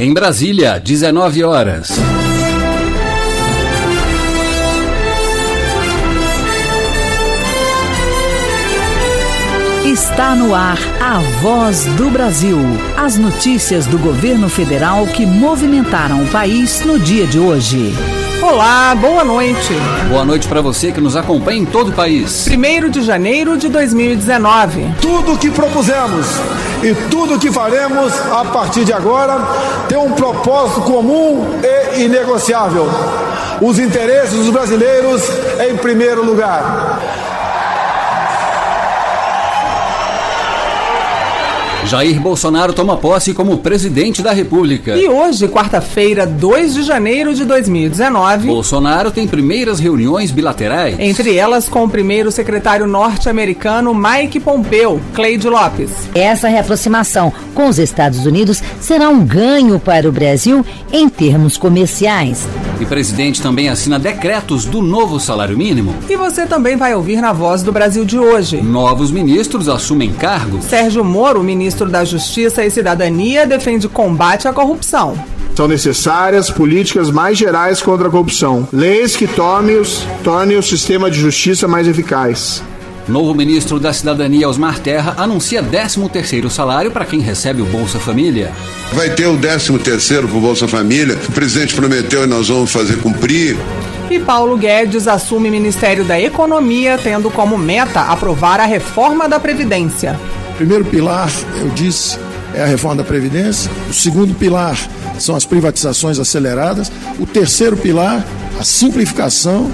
Em 0.00 0.14
Brasília, 0.14 0.78
19 0.78 1.42
horas. 1.42 1.90
Está 9.84 10.36
no 10.36 10.54
ar 10.54 10.78
a 11.00 11.18
voz 11.40 11.84
do 11.96 12.10
Brasil. 12.10 12.60
As 12.96 13.18
notícias 13.18 13.86
do 13.86 13.98
governo 13.98 14.48
federal 14.48 15.04
que 15.08 15.26
movimentaram 15.26 16.22
o 16.22 16.28
país 16.28 16.84
no 16.84 16.96
dia 16.96 17.26
de 17.26 17.40
hoje. 17.40 17.92
Olá, 18.50 18.94
boa 18.94 19.22
noite. 19.26 19.74
Boa 20.08 20.24
noite 20.24 20.48
para 20.48 20.62
você 20.62 20.90
que 20.90 21.02
nos 21.02 21.14
acompanha 21.14 21.60
em 21.60 21.66
todo 21.66 21.90
o 21.90 21.92
país. 21.92 22.48
1 22.48 22.88
de 22.88 23.02
janeiro 23.02 23.58
de 23.58 23.68
2019. 23.68 24.94
Tudo 25.02 25.34
o 25.34 25.38
que 25.38 25.50
propusemos 25.50 26.26
e 26.82 26.94
tudo 27.10 27.34
o 27.34 27.38
que 27.38 27.52
faremos 27.52 28.10
a 28.32 28.46
partir 28.46 28.86
de 28.86 28.92
agora 28.92 29.38
tem 29.86 29.98
um 29.98 30.12
propósito 30.12 30.80
comum 30.80 31.60
e 31.62 32.04
inegociável: 32.04 32.88
os 33.60 33.78
interesses 33.78 34.38
dos 34.38 34.48
brasileiros 34.48 35.22
em 35.68 35.76
primeiro 35.76 36.24
lugar. 36.24 37.17
Jair 41.88 42.20
Bolsonaro 42.20 42.74
toma 42.74 42.98
posse 42.98 43.32
como 43.32 43.56
presidente 43.56 44.20
da 44.20 44.30
República. 44.30 44.94
E 44.94 45.08
hoje, 45.08 45.48
quarta-feira, 45.48 46.26
2 46.26 46.74
de 46.74 46.82
janeiro 46.82 47.34
de 47.34 47.46
2019, 47.46 48.46
Bolsonaro 48.46 49.10
tem 49.10 49.26
primeiras 49.26 49.80
reuniões 49.80 50.30
bilaterais. 50.30 51.00
Entre 51.00 51.34
elas 51.34 51.66
com 51.66 51.84
o 51.84 51.88
primeiro 51.88 52.30
secretário 52.30 52.86
norte-americano 52.86 53.94
Mike 53.94 54.38
Pompeo, 54.38 55.00
Cleide 55.14 55.48
Lopes. 55.48 55.90
Essa 56.14 56.46
reaproximação 56.46 57.32
com 57.54 57.68
os 57.68 57.78
Estados 57.78 58.26
Unidos 58.26 58.62
será 58.82 59.08
um 59.08 59.24
ganho 59.24 59.80
para 59.80 60.06
o 60.06 60.12
Brasil 60.12 60.62
em 60.92 61.08
termos 61.08 61.56
comerciais. 61.56 62.46
E 62.78 62.84
presidente 62.86 63.40
também 63.42 63.70
assina 63.70 63.98
decretos 63.98 64.66
do 64.66 64.82
novo 64.82 65.18
salário 65.18 65.56
mínimo. 65.56 65.94
E 66.08 66.16
você 66.16 66.46
também 66.46 66.76
vai 66.76 66.94
ouvir 66.94 67.20
na 67.20 67.32
Voz 67.32 67.62
do 67.62 67.72
Brasil 67.72 68.04
de 68.04 68.18
hoje. 68.18 68.60
Novos 68.62 69.10
ministros 69.10 69.68
assumem 69.68 70.12
cargos. 70.12 70.66
Sérgio 70.66 71.02
Moro, 71.02 71.42
ministro 71.42 71.77
da 71.86 72.04
Justiça 72.04 72.64
e 72.64 72.70
Cidadania, 72.70 73.46
defende 73.46 73.88
combate 73.88 74.48
à 74.48 74.52
corrupção. 74.52 75.18
São 75.54 75.66
necessárias 75.66 76.50
políticas 76.50 77.10
mais 77.10 77.36
gerais 77.36 77.82
contra 77.82 78.08
a 78.08 78.10
corrupção. 78.10 78.68
Leis 78.72 79.16
que 79.16 79.26
tornem, 79.26 79.76
os, 79.76 80.06
tornem 80.22 80.56
o 80.56 80.62
sistema 80.62 81.10
de 81.10 81.18
justiça 81.18 81.66
mais 81.66 81.88
eficaz. 81.88 82.62
Novo 83.08 83.34
ministro 83.34 83.80
da 83.80 83.90
Cidadania, 83.90 84.48
Osmar 84.48 84.78
Terra, 84.78 85.14
anuncia 85.16 85.62
13º 85.62 86.50
salário 86.50 86.90
para 86.90 87.06
quem 87.06 87.20
recebe 87.20 87.62
o 87.62 87.64
Bolsa 87.64 87.98
Família. 87.98 88.52
Vai 88.92 89.08
ter 89.14 89.26
o 89.26 89.38
13º 89.38 90.28
para 90.28 90.36
o 90.36 90.40
Bolsa 90.40 90.68
Família. 90.68 91.18
O 91.28 91.32
presidente 91.32 91.74
prometeu 91.74 92.24
e 92.24 92.26
nós 92.26 92.48
vamos 92.48 92.70
fazer 92.70 92.98
cumprir. 92.98 93.56
E 94.10 94.18
Paulo 94.18 94.56
Guedes 94.56 95.06
assume 95.06 95.50
Ministério 95.50 96.02
da 96.02 96.18
Economia, 96.18 96.96
tendo 96.96 97.30
como 97.30 97.58
meta 97.58 98.00
aprovar 98.00 98.58
a 98.58 98.64
reforma 98.64 99.28
da 99.28 99.38
Previdência. 99.38 100.18
Primeiro 100.56 100.82
pilar, 100.84 101.30
eu 101.60 101.68
disse, 101.68 102.18
é 102.54 102.62
a 102.62 102.66
reforma 102.66 102.96
da 102.96 103.04
Previdência. 103.04 103.70
O 103.88 103.92
segundo 103.92 104.34
pilar 104.34 104.78
são 105.18 105.36
as 105.36 105.44
privatizações 105.44 106.18
aceleradas. 106.18 106.90
O 107.18 107.26
terceiro 107.26 107.76
pilar, 107.76 108.24
a 108.58 108.64
simplificação, 108.64 109.70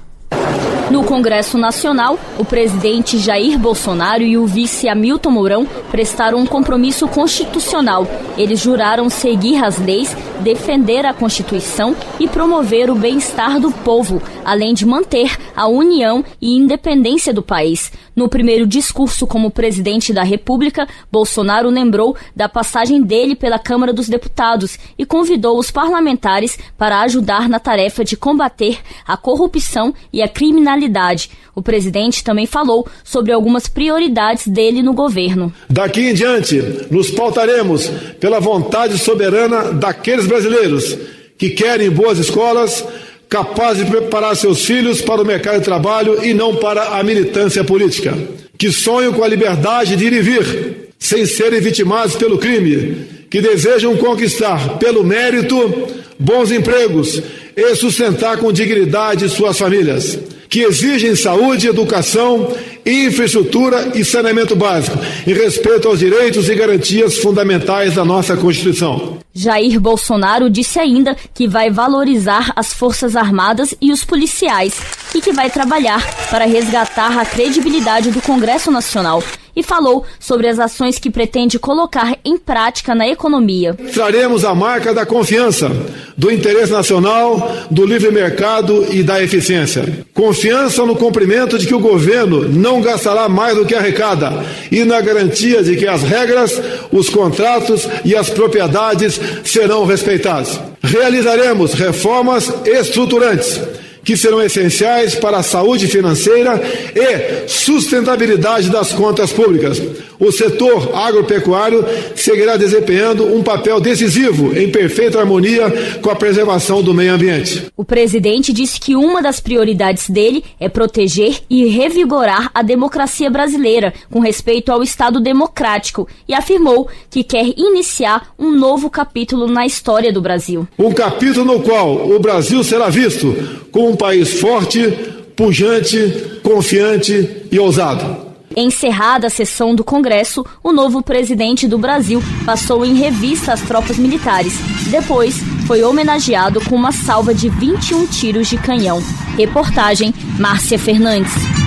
No 0.94 1.04
Congresso 1.04 1.58
Nacional, 1.58 2.20
o 2.38 2.46
presidente 2.46 3.18
Jair 3.18 3.58
Bolsonaro 3.58 4.22
e 4.22 4.38
o 4.38 4.46
vice 4.46 4.88
Hamilton 4.88 5.32
Mourão 5.32 5.66
prestaram 5.90 6.38
um 6.38 6.46
compromisso 6.46 7.08
constitucional. 7.08 8.08
Eles 8.38 8.60
juraram 8.60 9.10
seguir 9.10 9.64
as 9.64 9.80
leis, 9.80 10.16
defender 10.42 11.04
a 11.04 11.12
Constituição 11.12 11.96
e 12.20 12.28
promover 12.28 12.92
o 12.92 12.96
bem-estar 12.96 13.60
do 13.60 13.72
povo, 13.72 14.22
além 14.46 14.76
de 14.76 14.86
manter 14.86 15.36
a 15.56 15.68
união 15.68 16.24
e 16.40 16.56
independência 16.56 17.34
do 17.34 17.42
país. 17.42 17.92
No 18.16 18.30
primeiro 18.30 18.68
discurso 18.68 19.26
como 19.26 19.50
presidente 19.50 20.14
da 20.14 20.24
República, 20.24 20.88
Bolsonaro 21.12 21.70
lembrou 21.70 22.16
da 22.36 22.48
passagem 22.48 23.02
dele 23.02 23.36
pela 23.36 23.58
Câmara 23.58 23.92
dos 23.92 24.08
Deputados 24.08 24.78
e 24.98 25.06
convidou 25.06 25.58
os 25.58 25.72
parlamentares 25.72 26.58
para 26.78 27.02
ajudar 27.02 27.50
na 27.50 27.60
tarefa 27.60 28.04
de 28.04 28.16
combater 28.16 28.80
a 29.08 29.18
corrupção 29.18 29.94
e 30.12 30.22
a 30.22 30.28
criminalidade. 30.28 31.32
O 31.56 31.62
presidente 31.62 32.24
também 32.24 32.46
falou 32.46 32.88
sobre 33.04 33.32
algumas 33.32 33.68
prioridades 33.68 34.48
dele 34.48 34.82
no 34.82 34.94
governo. 34.94 35.54
Daqui 35.70 36.02
em 36.10 36.14
diante, 36.14 36.62
nos 36.90 37.12
pautaremos 37.12 37.88
pela 38.20 38.40
vontade 38.40 38.98
soberana 38.98 39.72
daqueles 39.74 40.26
brasileiros 40.26 40.98
que 41.38 41.52
querem 41.52 41.90
boas 41.90 42.18
escolas, 42.20 42.86
capazes 43.34 43.84
de 43.84 43.90
preparar 43.90 44.36
seus 44.36 44.64
filhos 44.64 45.02
para 45.02 45.20
o 45.20 45.26
mercado 45.26 45.58
de 45.58 45.66
trabalho 45.66 46.24
e 46.24 46.36
não 46.36 46.58
para 46.58 47.00
a 47.00 47.04
militância 47.04 47.64
política, 47.64 48.16
que 48.60 48.72
sonham 48.72 49.12
com 49.12 49.24
a 49.24 49.28
liberdade 49.28 49.96
de 49.96 50.06
ir 50.06 50.14
e 50.14 50.22
vir, 50.22 50.90
sem 51.00 51.26
serem 51.26 51.60
vitimados 51.60 52.16
pelo 52.16 52.38
crime, 52.38 53.26
que 53.32 53.42
desejam 53.42 53.98
conquistar, 53.98 54.78
pelo 54.78 55.04
mérito, 55.04 55.88
bons 56.20 56.52
empregos 56.52 57.24
e 57.58 57.76
sustentar 57.76 58.38
com 58.38 58.54
dignidade 58.54 59.28
suas 59.30 59.58
famílias. 59.58 60.20
Que 60.48 60.62
exigem 60.62 61.16
saúde, 61.16 61.68
educação, 61.68 62.56
infraestrutura 62.86 63.94
e 63.96 64.06
saneamento 64.06 64.56
básico, 64.56 65.00
em 65.26 65.34
respeito 65.34 65.88
aos 65.88 65.98
direitos 65.98 66.48
e 66.48 66.54
garantias 66.54 67.18
fundamentais 67.18 67.96
da 67.96 68.06
nossa 68.06 68.38
Constituição. 68.38 69.23
Jair 69.34 69.80
Bolsonaro 69.80 70.50
disse 70.50 70.80
ainda 70.80 71.16
que 71.34 71.48
vai 71.48 71.72
valorizar 71.72 72.54
as 72.56 72.72
Forças 72.72 73.16
Armadas 73.16 73.74
e 73.82 73.92
os 73.92 74.04
policiais 74.04 74.80
e 75.16 75.22
que 75.22 75.34
vai 75.34 75.50
trabalhar 75.50 76.04
para 76.30 76.46
resgatar 76.46 77.18
a 77.18 77.26
credibilidade 77.26 78.12
do 78.12 78.22
Congresso 78.22 78.70
Nacional 78.70 79.24
e 79.56 79.62
falou 79.62 80.06
sobre 80.20 80.48
as 80.48 80.60
ações 80.60 80.98
que 80.98 81.10
pretende 81.10 81.60
colocar 81.60 82.18
em 82.26 82.38
prática 82.38 82.96
na 82.96 83.08
economia. 83.08 83.76
Traremos 83.94 84.44
a 84.44 84.56
marca 84.56 84.94
da 84.94 85.06
confiança, 85.06 85.72
do 86.18 86.32
interesse 86.32 86.72
nacional, 86.72 87.52
do 87.70 87.86
livre 87.86 88.12
mercado 88.12 88.86
e 88.92 89.04
da 89.04 89.22
eficiência. 89.22 90.06
Confiança 90.14 90.86
no 90.86 90.96
cumprimento 90.96 91.58
de 91.58 91.68
que 91.68 91.76
o 91.76 91.80
governo 91.80 92.50
não 92.50 92.82
gastará 92.82 93.30
mais 93.30 93.56
do 93.56 93.66
que 93.66 93.76
arrecada 93.76 94.44
e 94.72 94.84
na 94.84 95.00
garantia 95.02 95.64
de 95.64 95.76
que 95.76 95.88
as 95.88 96.02
regras, 96.02 96.60
os 96.92 97.10
contratos 97.10 97.88
e 98.04 98.16
as 98.16 98.30
propriedades 98.30 99.20
serão 99.44 99.86
respeitados. 99.86 100.60
Realizaremos 100.82 101.74
reformas 101.74 102.52
estruturantes 102.66 103.60
que 104.04 104.18
serão 104.18 104.42
essenciais 104.42 105.16
para 105.16 105.38
a 105.38 105.44
saúde 105.44 105.88
financeira 105.88 106.62
e 106.96 107.48
sustentabilidade 107.48 108.70
das 108.70 108.92
contas 108.92 109.32
públicas. 109.32 109.82
O 110.20 110.32
setor 110.32 110.96
agropecuário 110.96 111.84
seguirá 112.16 112.56
desempenhando 112.56 113.26
um 113.26 113.44
papel 113.44 113.80
decisivo 113.80 114.58
em 114.58 114.72
perfeita 114.72 115.20
harmonia 115.20 116.00
com 116.02 116.10
a 116.10 116.16
preservação 116.16 116.82
do 116.82 116.94
meio 116.94 117.14
ambiente. 117.14 117.68
O 117.76 117.84
presidente 117.84 118.54
disse 118.54 118.80
que 118.80 118.96
uma 118.96 119.22
das 119.22 119.40
prioridades 119.40 120.10
dele 120.10 120.44
é 120.60 120.70
proteger 120.70 121.42
e 121.50 121.66
revigorar 121.66 122.50
a 122.54 122.62
democracia 122.62 123.30
brasileira 123.30 123.94
com 124.10 124.20
respeito 124.20 124.72
ao 124.72 124.84
Estado 124.84 125.20
democrático 125.20 126.08
e 126.28 126.34
afirmou 126.34 126.88
que 127.10 127.24
quer 127.24 127.46
iniciar 127.58 128.34
um 128.38 128.52
novo 128.52 128.90
capítulo 128.90 129.48
na 129.48 129.66
história 129.66 130.12
do 130.14 130.22
Brasil. 130.22 130.68
Um 130.78 130.94
capítulo 130.94 131.46
no 131.46 131.62
qual 131.62 132.10
o 132.10 132.20
Brasil 132.20 132.64
será 132.64 132.90
visto 132.90 133.36
como 133.72 133.93
um 133.94 133.96
país 133.96 134.40
forte, 134.40 134.90
pujante, 135.36 136.40
confiante 136.42 137.46
e 137.52 137.60
ousado. 137.60 138.34
Encerrada 138.56 139.28
a 139.28 139.30
sessão 139.30 139.74
do 139.74 139.84
Congresso, 139.84 140.46
o 140.64 140.72
novo 140.72 141.02
presidente 141.02 141.68
do 141.68 141.78
Brasil 141.78 142.22
passou 142.46 142.86
em 142.86 142.96
revista 142.96 143.54
as 143.54 143.62
tropas 143.62 143.98
militares. 143.98 144.54
Depois, 144.90 145.38
foi 145.66 145.84
homenageado 145.84 146.60
com 146.62 146.76
uma 146.76 146.92
salva 146.92 147.34
de 147.34 147.50
21 147.50 148.06
tiros 148.08 148.48
de 148.48 148.58
canhão. 148.58 149.02
Reportagem 149.38 150.14
Márcia 150.38 150.78
Fernandes. 150.78 151.63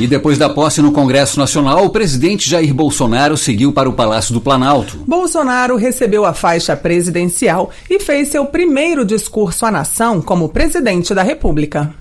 E 0.00 0.06
depois 0.06 0.38
da 0.38 0.48
posse 0.48 0.80
no 0.80 0.92
Congresso 0.92 1.40
Nacional, 1.40 1.84
o 1.84 1.90
presidente 1.90 2.48
Jair 2.48 2.72
Bolsonaro 2.72 3.36
seguiu 3.36 3.72
para 3.72 3.88
o 3.88 3.92
Palácio 3.92 4.32
do 4.32 4.40
Planalto. 4.40 4.98
Bolsonaro 5.04 5.74
recebeu 5.74 6.24
a 6.24 6.32
faixa 6.32 6.76
presidencial 6.76 7.70
e 7.90 7.98
fez 7.98 8.28
seu 8.28 8.46
primeiro 8.46 9.04
discurso 9.04 9.66
à 9.66 9.72
nação 9.72 10.20
como 10.22 10.50
presidente 10.50 11.12
da 11.12 11.24
República. 11.24 11.92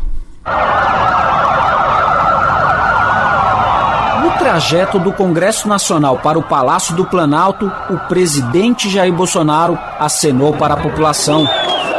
No 4.21 4.31
trajeto 4.37 4.99
do 4.99 5.11
Congresso 5.11 5.67
Nacional 5.67 6.19
para 6.19 6.37
o 6.37 6.43
Palácio 6.43 6.95
do 6.95 7.03
Planalto, 7.03 7.65
o 7.89 7.97
presidente 8.07 8.89
Jair 8.91 9.11
Bolsonaro 9.11 9.75
acenou 9.99 10.53
para 10.53 10.75
a 10.75 10.77
população. 10.77 11.47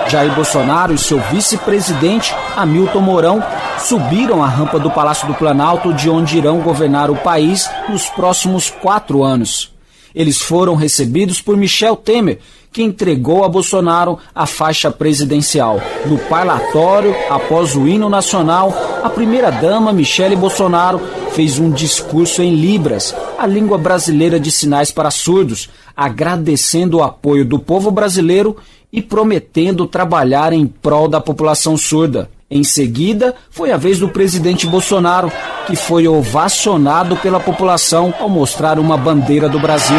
Jair 0.09 0.35
Bolsonaro 0.35 0.95
e 0.95 0.99
seu 0.99 1.21
vice-presidente, 1.21 2.35
Hamilton 2.57 3.01
Mourão, 3.01 3.45
subiram 3.79 4.43
a 4.43 4.49
rampa 4.49 4.79
do 4.79 4.91
Palácio 4.91 5.29
do 5.29 5.35
Planalto, 5.35 5.93
de 5.93 6.09
onde 6.09 6.39
irão 6.39 6.61
governar 6.61 7.11
o 7.11 7.17
país 7.17 7.69
nos 7.91 8.09
próximos 8.09 8.71
quatro 8.71 9.23
anos. 9.23 9.71
Eles 10.15 10.41
foram 10.41 10.75
recebidos 10.75 11.43
por 11.43 11.57
Michel 11.57 11.95
Temer, 11.95 12.39
que 12.73 12.83
entregou 12.83 13.45
a 13.45 13.49
Bolsonaro 13.49 14.19
a 14.35 14.47
faixa 14.47 14.91
presidencial. 14.91 15.81
No 16.07 16.19
parlatório, 16.19 17.15
após 17.29 17.77
o 17.77 17.87
hino 17.87 18.09
nacional, 18.09 18.73
a 19.03 19.11
primeira-dama 19.11 19.93
Michele 19.93 20.37
Bolsonaro 20.37 21.01
fez 21.33 21.59
um 21.59 21.71
discurso 21.71 22.43
em 22.43 22.55
Libras, 22.55 23.15
a 23.39 23.47
língua 23.47 23.77
brasileira 23.77 24.41
de 24.41 24.51
sinais 24.51 24.91
para 24.91 25.11
surdos, 25.11 25.69
agradecendo 25.97 26.99
o 26.99 27.03
apoio 27.03 27.45
do 27.45 27.59
povo 27.59 27.91
brasileiro 27.91 28.57
e 28.93 29.02
prometendo 29.02 29.87
trabalhar 29.87 30.52
em 30.52 30.67
prol 30.67 31.08
da 31.08 31.20
população 31.20 31.76
surda. 31.76 32.31
Em 32.50 32.64
seguida, 32.64 33.35
foi 33.50 33.70
a 33.70 33.76
vez 33.76 33.99
do 33.99 34.08
presidente 34.08 34.67
Bolsonaro, 34.67 35.31
que 35.67 35.76
foi 35.76 36.08
ovacionado 36.08 37.17
pela 37.17 37.38
população 37.38 38.14
ao 38.19 38.29
mostrar 38.29 38.79
uma 38.79 38.96
bandeira 38.96 39.49
do 39.49 39.61
Brasil. 39.61 39.99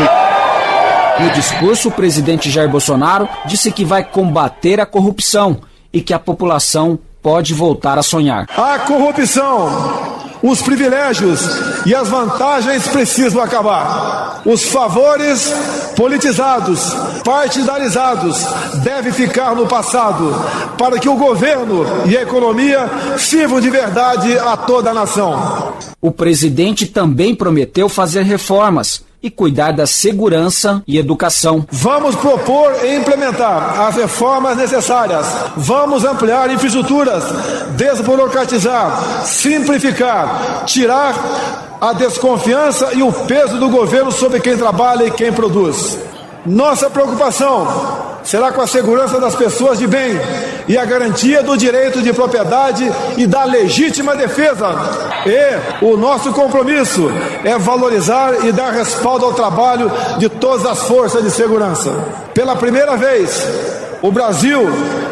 No 1.20 1.30
discurso, 1.32 1.90
o 1.90 1.92
presidente 1.92 2.50
Jair 2.50 2.70
Bolsonaro 2.70 3.28
disse 3.46 3.72
que 3.72 3.86
vai 3.86 4.04
combater 4.04 4.80
a 4.80 4.86
corrupção 4.86 5.60
e 5.94 6.02
que 6.02 6.14
a 6.14 6.20
população 6.20 6.98
pode 7.22 7.54
voltar 7.54 8.00
a 8.00 8.04
sonhar. 8.04 8.48
A 8.58 8.80
corrupção 8.80 10.19
os 10.42 10.62
privilégios 10.62 11.42
e 11.86 11.94
as 11.94 12.08
vantagens 12.08 12.88
precisam 12.88 13.42
acabar. 13.42 14.42
Os 14.46 14.64
favores 14.64 15.54
politizados, 15.96 16.94
partidarizados, 17.26 18.46
devem 18.84 19.12
ficar 19.12 19.56
no 19.56 19.68
passado, 19.68 20.34
para 20.78 20.98
que 20.98 21.10
o 21.10 21.16
governo 21.16 21.86
e 22.06 22.18
a 22.18 22.22
economia 22.22 22.90
sirvam 23.18 23.60
de 23.60 23.70
verdade 23.70 24.38
a 24.40 24.56
toda 24.56 24.92
a 24.92 24.94
nação. 24.94 25.74
O 26.02 26.12
presidente 26.12 26.86
também 26.86 27.36
prometeu 27.36 27.90
fazer 27.90 28.24
reformas 28.24 29.09
e 29.22 29.30
cuidar 29.30 29.72
da 29.72 29.86
segurança 29.86 30.82
e 30.88 30.98
educação. 30.98 31.66
Vamos 31.70 32.16
propor 32.16 32.74
e 32.84 32.96
implementar 32.96 33.82
as 33.82 33.96
reformas 33.96 34.58
necessárias. 34.58 35.26
Vamos 35.58 36.06
ampliar 36.06 36.50
infraestruturas, 36.50 37.24
desburocratizar, 37.76 39.26
simplificar, 39.26 40.64
tirar 40.66 41.78
a 41.82 41.94
desconfiança 41.94 42.94
e 42.94 43.02
o 43.02 43.12
peso 43.12 43.58
do 43.58 43.70
governo 43.70 44.12
sobre 44.12 44.40
quem 44.40 44.58
trabalha 44.58 45.06
e 45.06 45.12
quem 45.12 45.32
produz. 45.32 45.98
Nossa 46.46 46.90
preocupação 46.90 48.09
será 48.24 48.52
com 48.52 48.62
a 48.62 48.68
segurança 48.68 49.20
das 49.20 49.36
pessoas 49.36 49.80
de 49.80 49.88
bem 49.88 50.20
e 50.68 50.78
a 50.78 50.86
garantia 50.86 51.42
do 51.42 51.58
direito 51.58 52.02
de 52.02 52.14
propriedade 52.14 52.90
e 53.18 53.26
da 53.26 53.44
legítima 53.44 54.16
defesa. 54.16 54.68
E 55.26 55.86
o 55.86 55.98
nosso 55.98 56.32
compromisso 56.32 57.12
é 57.44 57.58
valorizar 57.58 58.46
e 58.46 58.52
dar 58.52 58.72
respaldo 58.72 59.26
ao 59.26 59.34
trabalho 59.34 59.92
de 60.18 60.30
todas 60.30 60.66
as 60.66 60.84
forças 60.84 61.24
de 61.24 61.32
segurança. 61.32 61.92
Pela 62.34 62.56
primeira 62.56 62.96
vez, 62.96 63.48
o 64.02 64.12
Brasil 64.12 64.62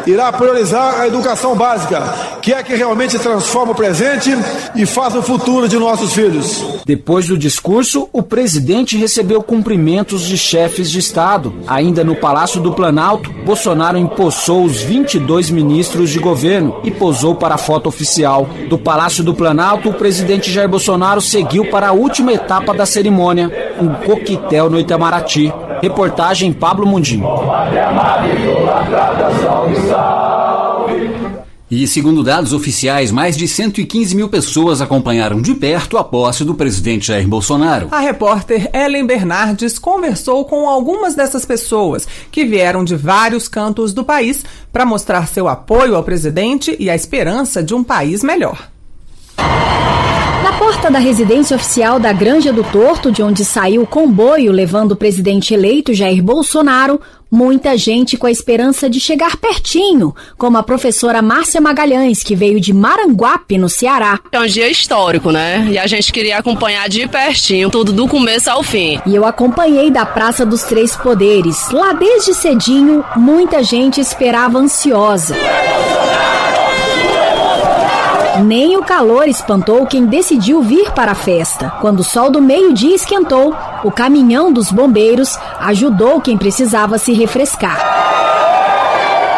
irá 0.06 0.32
priorizar 0.32 1.00
a 1.00 1.06
educação 1.06 1.54
básica, 1.54 2.02
que 2.40 2.52
é 2.52 2.62
que 2.62 2.74
realmente 2.74 3.18
transforma 3.18 3.72
o 3.72 3.74
presente 3.74 4.30
e 4.74 4.86
faz 4.86 5.14
o 5.14 5.22
futuro 5.22 5.68
de 5.68 5.78
nossos 5.78 6.12
filhos. 6.12 6.64
Depois 6.84 7.26
do 7.26 7.36
discurso, 7.36 8.08
o 8.12 8.22
presidente 8.22 8.96
recebeu 8.96 9.42
cumprimentos 9.42 10.22
de 10.22 10.38
chefes 10.38 10.90
de 10.90 10.98
Estado. 10.98 11.52
Ainda 11.66 12.04
no 12.04 12.16
Palácio 12.16 12.60
do 12.60 12.72
Planalto, 12.72 13.30
Bolsonaro 13.44 13.98
empossou 13.98 14.64
os 14.64 14.80
22 14.82 15.50
ministros 15.50 16.10
de 16.10 16.18
governo 16.18 16.80
e 16.84 16.90
posou 16.90 17.34
para 17.34 17.56
a 17.56 17.58
foto 17.58 17.88
oficial. 17.88 18.48
Do 18.68 18.78
Palácio 18.78 19.24
do 19.24 19.34
Planalto, 19.34 19.90
o 19.90 19.94
presidente 19.94 20.50
Jair 20.50 20.68
Bolsonaro 20.68 21.20
seguiu 21.20 21.66
para 21.66 21.88
a 21.88 21.92
última 21.92 22.32
etapa 22.32 22.74
da 22.74 22.86
cerimônia, 22.86 23.74
um 23.80 23.94
coquetel 24.06 24.70
no 24.70 24.78
Itamaraty. 24.78 25.52
Reportagem 25.80 26.52
Pablo 26.52 26.86
Mundim. 26.86 27.22
E 31.70 31.86
segundo 31.86 32.24
dados 32.24 32.54
oficiais, 32.54 33.12
mais 33.12 33.36
de 33.36 33.46
115 33.46 34.16
mil 34.16 34.30
pessoas 34.30 34.80
acompanharam 34.80 35.42
de 35.42 35.54
perto 35.54 35.98
a 35.98 36.04
posse 36.04 36.42
do 36.42 36.54
presidente 36.54 37.08
Jair 37.08 37.28
Bolsonaro. 37.28 37.88
A 37.90 38.00
repórter 38.00 38.70
Ellen 38.72 39.06
Bernardes 39.06 39.78
conversou 39.78 40.46
com 40.46 40.66
algumas 40.66 41.14
dessas 41.14 41.44
pessoas 41.44 42.08
que 42.30 42.46
vieram 42.46 42.82
de 42.84 42.96
vários 42.96 43.48
cantos 43.48 43.92
do 43.92 44.02
país 44.02 44.46
para 44.72 44.86
mostrar 44.86 45.28
seu 45.28 45.46
apoio 45.46 45.94
ao 45.94 46.02
presidente 46.02 46.74
e 46.78 46.88
a 46.88 46.94
esperança 46.94 47.62
de 47.62 47.74
um 47.74 47.84
país 47.84 48.22
melhor. 48.22 48.70
Na 49.36 50.52
porta 50.58 50.90
da 50.90 50.98
residência 50.98 51.54
oficial 51.54 52.00
da 52.00 52.12
Granja 52.14 52.50
do 52.50 52.64
Torto, 52.64 53.12
de 53.12 53.22
onde 53.22 53.44
saiu 53.44 53.82
o 53.82 53.86
comboio 53.86 54.50
levando 54.50 54.92
o 54.92 54.96
presidente 54.96 55.52
eleito 55.52 55.92
Jair 55.92 56.22
Bolsonaro, 56.22 56.98
muita 57.30 57.76
gente 57.76 58.16
com 58.16 58.26
a 58.26 58.30
esperança 58.30 58.88
de 58.88 59.00
chegar 59.00 59.36
pertinho, 59.36 60.14
como 60.36 60.58
a 60.58 60.62
professora 60.62 61.22
Márcia 61.22 61.60
Magalhães, 61.60 62.22
que 62.22 62.34
veio 62.34 62.60
de 62.60 62.72
Maranguape, 62.72 63.58
no 63.58 63.68
Ceará. 63.68 64.20
É 64.32 64.40
um 64.40 64.46
dia 64.46 64.68
histórico, 64.68 65.30
né? 65.30 65.68
E 65.70 65.78
a 65.78 65.86
gente 65.86 66.12
queria 66.12 66.38
acompanhar 66.38 66.88
de 66.88 67.06
pertinho, 67.08 67.70
tudo 67.70 67.92
do 67.92 68.08
começo 68.08 68.50
ao 68.50 68.62
fim. 68.62 69.00
E 69.06 69.14
eu 69.14 69.24
acompanhei 69.24 69.90
da 69.90 70.06
Praça 70.06 70.44
dos 70.44 70.62
Três 70.62 70.96
Poderes. 70.96 71.70
Lá 71.70 71.92
desde 71.92 72.34
cedinho, 72.34 73.04
muita 73.16 73.62
gente 73.62 74.00
esperava 74.00 74.58
ansiosa. 74.58 75.34
Nem 78.44 78.76
o 78.76 78.82
calor 78.82 79.26
espantou 79.26 79.84
quem 79.86 80.06
decidiu 80.06 80.62
vir 80.62 80.92
para 80.92 81.10
a 81.10 81.14
festa. 81.14 81.70
Quando 81.80 82.00
o 82.00 82.04
sol 82.04 82.30
do 82.30 82.40
meio-dia 82.40 82.94
esquentou, 82.94 83.54
o 83.82 83.90
caminhão 83.90 84.52
dos 84.52 84.70
bombeiros 84.70 85.36
ajudou 85.60 86.20
quem 86.20 86.38
precisava 86.38 86.98
se 86.98 87.12
refrescar. 87.12 87.97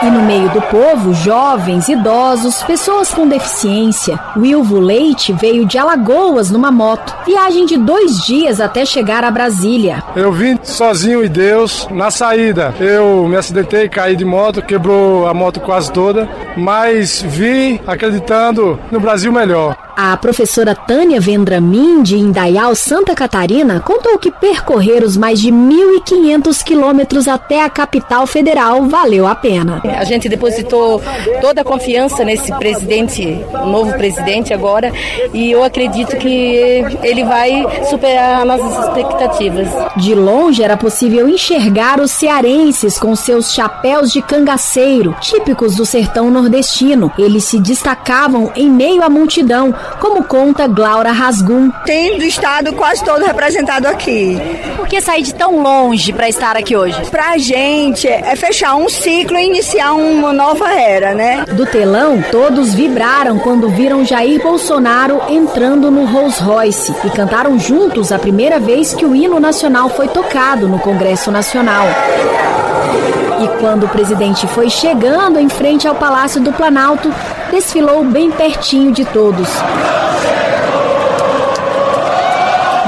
E 0.03 0.11
no 0.11 0.23
meio 0.23 0.49
do 0.49 0.63
povo, 0.63 1.13
jovens, 1.13 1.89
idosos, 1.89 2.63
pessoas 2.63 3.13
com 3.13 3.29
deficiência. 3.29 4.19
Wilvo 4.35 4.81
Leite 4.81 5.31
veio 5.35 5.67
de 5.67 5.77
Alagoas 5.77 6.51
numa 6.51 6.71
moto. 6.71 7.15
Viagem 7.27 7.67
de 7.67 7.77
dois 7.77 8.25
dias 8.25 8.63
até 8.63 8.87
chegar 8.87 9.25
a 9.25 9.31
Brasília. 9.31 10.03
Eu 10.17 10.33
vim 10.33 10.59
sozinho 10.63 11.23
e 11.23 11.29
Deus 11.29 11.87
na 11.91 12.11
saída. 12.11 12.75
Eu 12.81 13.29
me 13.29 13.37
acidentei, 13.37 13.91
caí 13.91 14.17
de 14.17 14.25
moto, 14.25 14.63
quebrou 14.63 15.29
a 15.29 15.35
moto 15.35 15.61
quase 15.61 15.93
toda, 15.93 16.27
mas 16.57 17.21
vim 17.21 17.79
acreditando 17.87 18.81
no 18.91 19.01
Brasil 19.01 19.31
melhor. 19.31 19.77
A 20.03 20.17
professora 20.17 20.75
Tânia 20.75 21.21
Vendramin, 21.21 22.03
de 22.03 22.17
Indaial, 22.17 22.75
Santa 22.75 23.15
Catarina, 23.15 23.81
contou 23.81 24.19
que 24.19 24.31
percorrer 24.31 25.05
os 25.05 25.15
mais 25.15 25.39
de 25.39 25.53
1.500 25.53 26.63
quilômetros 26.65 27.29
até 27.29 27.63
a 27.63 27.69
capital 27.69 28.27
federal 28.27 28.85
valeu 28.85 29.27
a 29.27 29.35
pena. 29.35 29.83
A 29.85 30.05
gente 30.05 30.27
depositou 30.27 31.03
toda 31.43 31.61
a 31.61 31.65
confiança 31.65 32.25
nesse 32.25 32.51
presidente, 32.55 33.45
novo 33.67 33.93
presidente 33.93 34.55
agora, 34.55 34.91
e 35.35 35.51
eu 35.51 35.63
acredito 35.63 36.17
que 36.17 36.83
ele 37.03 37.23
vai 37.23 37.63
superar 37.91 38.47
nossas 38.47 38.87
expectativas. 38.87 39.69
De 39.99 40.15
longe 40.15 40.63
era 40.63 40.79
possível 40.79 41.29
enxergar 41.29 42.01
os 42.01 42.11
cearenses 42.11 42.99
com 42.99 43.15
seus 43.15 43.53
chapéus 43.53 44.11
de 44.11 44.23
cangaceiro, 44.23 45.15
típicos 45.21 45.77
do 45.77 45.85
sertão 45.85 46.31
nordestino. 46.31 47.13
Eles 47.19 47.45
se 47.45 47.61
destacavam 47.61 48.51
em 48.57 48.71
meio 48.71 49.03
à 49.03 49.11
multidão, 49.11 49.75
como 49.99 50.25
conta 50.25 50.67
Glaura 50.67 51.13
Rasgum. 51.13 51.71
Tem 51.85 52.19
do 52.19 52.25
estado 52.25 52.73
quase 52.75 53.05
todo 53.05 53.25
representado 53.25 53.87
aqui. 53.87 54.39
Por 54.77 54.87
que 54.87 55.01
sair 55.01 55.23
de 55.23 55.35
tão 55.35 55.63
longe 55.63 56.13
para 56.13 56.29
estar 56.29 56.57
aqui 56.57 56.77
hoje? 56.77 56.99
Pra 57.11 57.37
gente 57.39 58.07
é 58.07 58.37
fechar 58.37 58.77
um 58.77 58.89
ciclo 58.89 59.39
e 59.39 59.47
iniciar 59.47 59.93
uma 59.93 60.33
nova 60.33 60.73
era, 60.73 61.15
né? 61.15 61.45
Do 61.53 61.67
telão, 61.67 62.23
todos 62.31 62.75
vibraram 62.75 63.39
quando 63.39 63.69
viram 63.69 64.05
Jair 64.05 64.43
Bolsonaro 64.43 65.21
entrando 65.29 65.91
no 65.91 66.05
Rolls 66.05 66.43
Royce 66.43 66.95
e 67.05 67.11
cantaram 67.11 67.59
juntos 67.59 68.13
a 68.13 68.19
primeira 68.19 68.59
vez 68.59 68.95
que 68.95 69.05
o 69.05 69.15
hino 69.15 69.41
nacional 69.41 69.89
foi 69.89 70.09
tocado 70.09 70.69
no 70.69 70.79
Congresso 70.79 71.31
Nacional. 71.31 71.87
E 73.41 73.49
quando 73.59 73.85
o 73.85 73.89
presidente 73.89 74.47
foi 74.49 74.69
chegando 74.69 75.39
em 75.39 75.49
frente 75.49 75.89
ao 75.89 75.95
Palácio 75.95 76.43
do 76.43 76.53
Planalto, 76.53 77.11
desfilou 77.51 78.05
bem 78.05 78.31
pertinho 78.31 78.93
de 78.93 79.05
todos. 79.07 79.49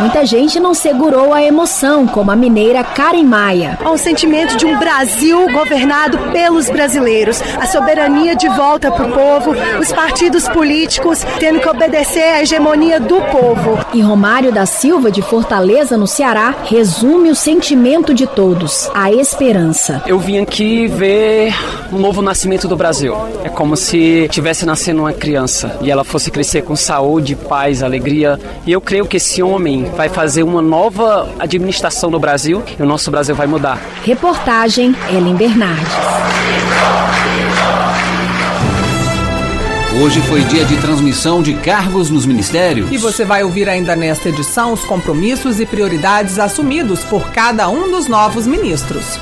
Muita 0.03 0.27
gente 0.27 0.59
não 0.59 0.75
segurou 0.75 1.33
a 1.33 1.41
emoção, 1.45 2.09
como 2.09 2.33
a 2.33 2.35
mineira 2.35 2.83
Karen 2.83 3.23
Maia. 3.23 3.79
Há 3.81 3.89
um 3.89 3.97
sentimento 3.97 4.57
de 4.57 4.67
um 4.67 4.77
Brasil 4.77 5.49
governado 5.53 6.19
pelos 6.33 6.69
brasileiros, 6.69 7.41
a 7.41 7.67
soberania 7.67 8.35
de 8.35 8.49
volta 8.49 8.91
para 8.91 9.07
o 9.07 9.13
povo, 9.13 9.53
os 9.81 9.93
partidos 9.93 10.49
políticos 10.49 11.25
tendo 11.39 11.61
que 11.61 11.69
obedecer 11.69 12.21
à 12.21 12.43
hegemonia 12.43 12.99
do 12.99 13.23
povo. 13.31 13.79
E 13.95 14.01
Romário 14.01 14.51
da 14.51 14.67
Silva, 14.67 15.09
de 15.09 15.23
Fortaleza, 15.23 15.97
no 15.97 16.09
Ceará, 16.09 16.53
resume 16.65 17.31
o 17.31 17.37
sentimento 17.37 18.13
de 18.13 18.27
todos, 18.27 18.91
a 18.93 19.13
esperança. 19.13 20.03
Eu 20.05 20.19
vim 20.19 20.41
aqui 20.41 20.89
ver 20.89 21.55
um 21.93 21.99
novo 21.99 22.21
nascimento 22.21 22.67
do 22.67 22.75
Brasil. 22.75 23.15
É 23.45 23.49
como 23.49 23.77
se 23.77 24.27
tivesse 24.33 24.67
nascendo 24.67 25.03
uma 25.03 25.13
criança 25.13 25.79
e 25.81 25.93
ela 25.93 26.03
fosse 26.03 26.29
crescer 26.29 26.63
com 26.63 26.75
saúde, 26.75 27.37
paz, 27.37 27.85
alegria. 27.85 28.41
E 28.67 28.73
eu 28.73 28.81
creio 28.81 29.07
que 29.07 29.19
esse 29.19 29.41
homem 29.41 29.92
vai 29.97 30.09
fazer 30.09 30.43
uma 30.43 30.63
nova 30.63 31.29
administração 31.39 32.11
no 32.11 32.19
Brasil 32.19 32.63
e 32.79 32.83
o 32.83 32.87
nosso 32.87 33.11
Brasil 33.11 33.35
vai 33.35 33.47
mudar. 33.47 33.81
Reportagem 34.05 34.95
Ellen 35.11 35.37
Bernardes. 35.37 35.93
Hoje 40.03 40.23
foi 40.23 40.41
dia 40.45 40.65
de 40.65 40.79
transmissão 40.79 41.43
de 41.43 41.53
cargos 41.55 42.09
nos 42.09 42.25
ministérios. 42.25 42.91
E 42.91 42.97
você 42.97 43.25
vai 43.25 43.45
ouvir 43.45 43.69
ainda 43.69 43.95
nesta 43.95 44.31
edição 44.31 44.73
os 44.73 44.83
compromissos 44.85 45.61
e 45.61 45.67
prioridades 45.67 46.39
assumidos 46.39 47.05
por 47.05 47.31
cada 47.31 47.69
um 47.69 47.91
dos 47.91 48.09
novos 48.09 48.47
ministros. 48.47 49.21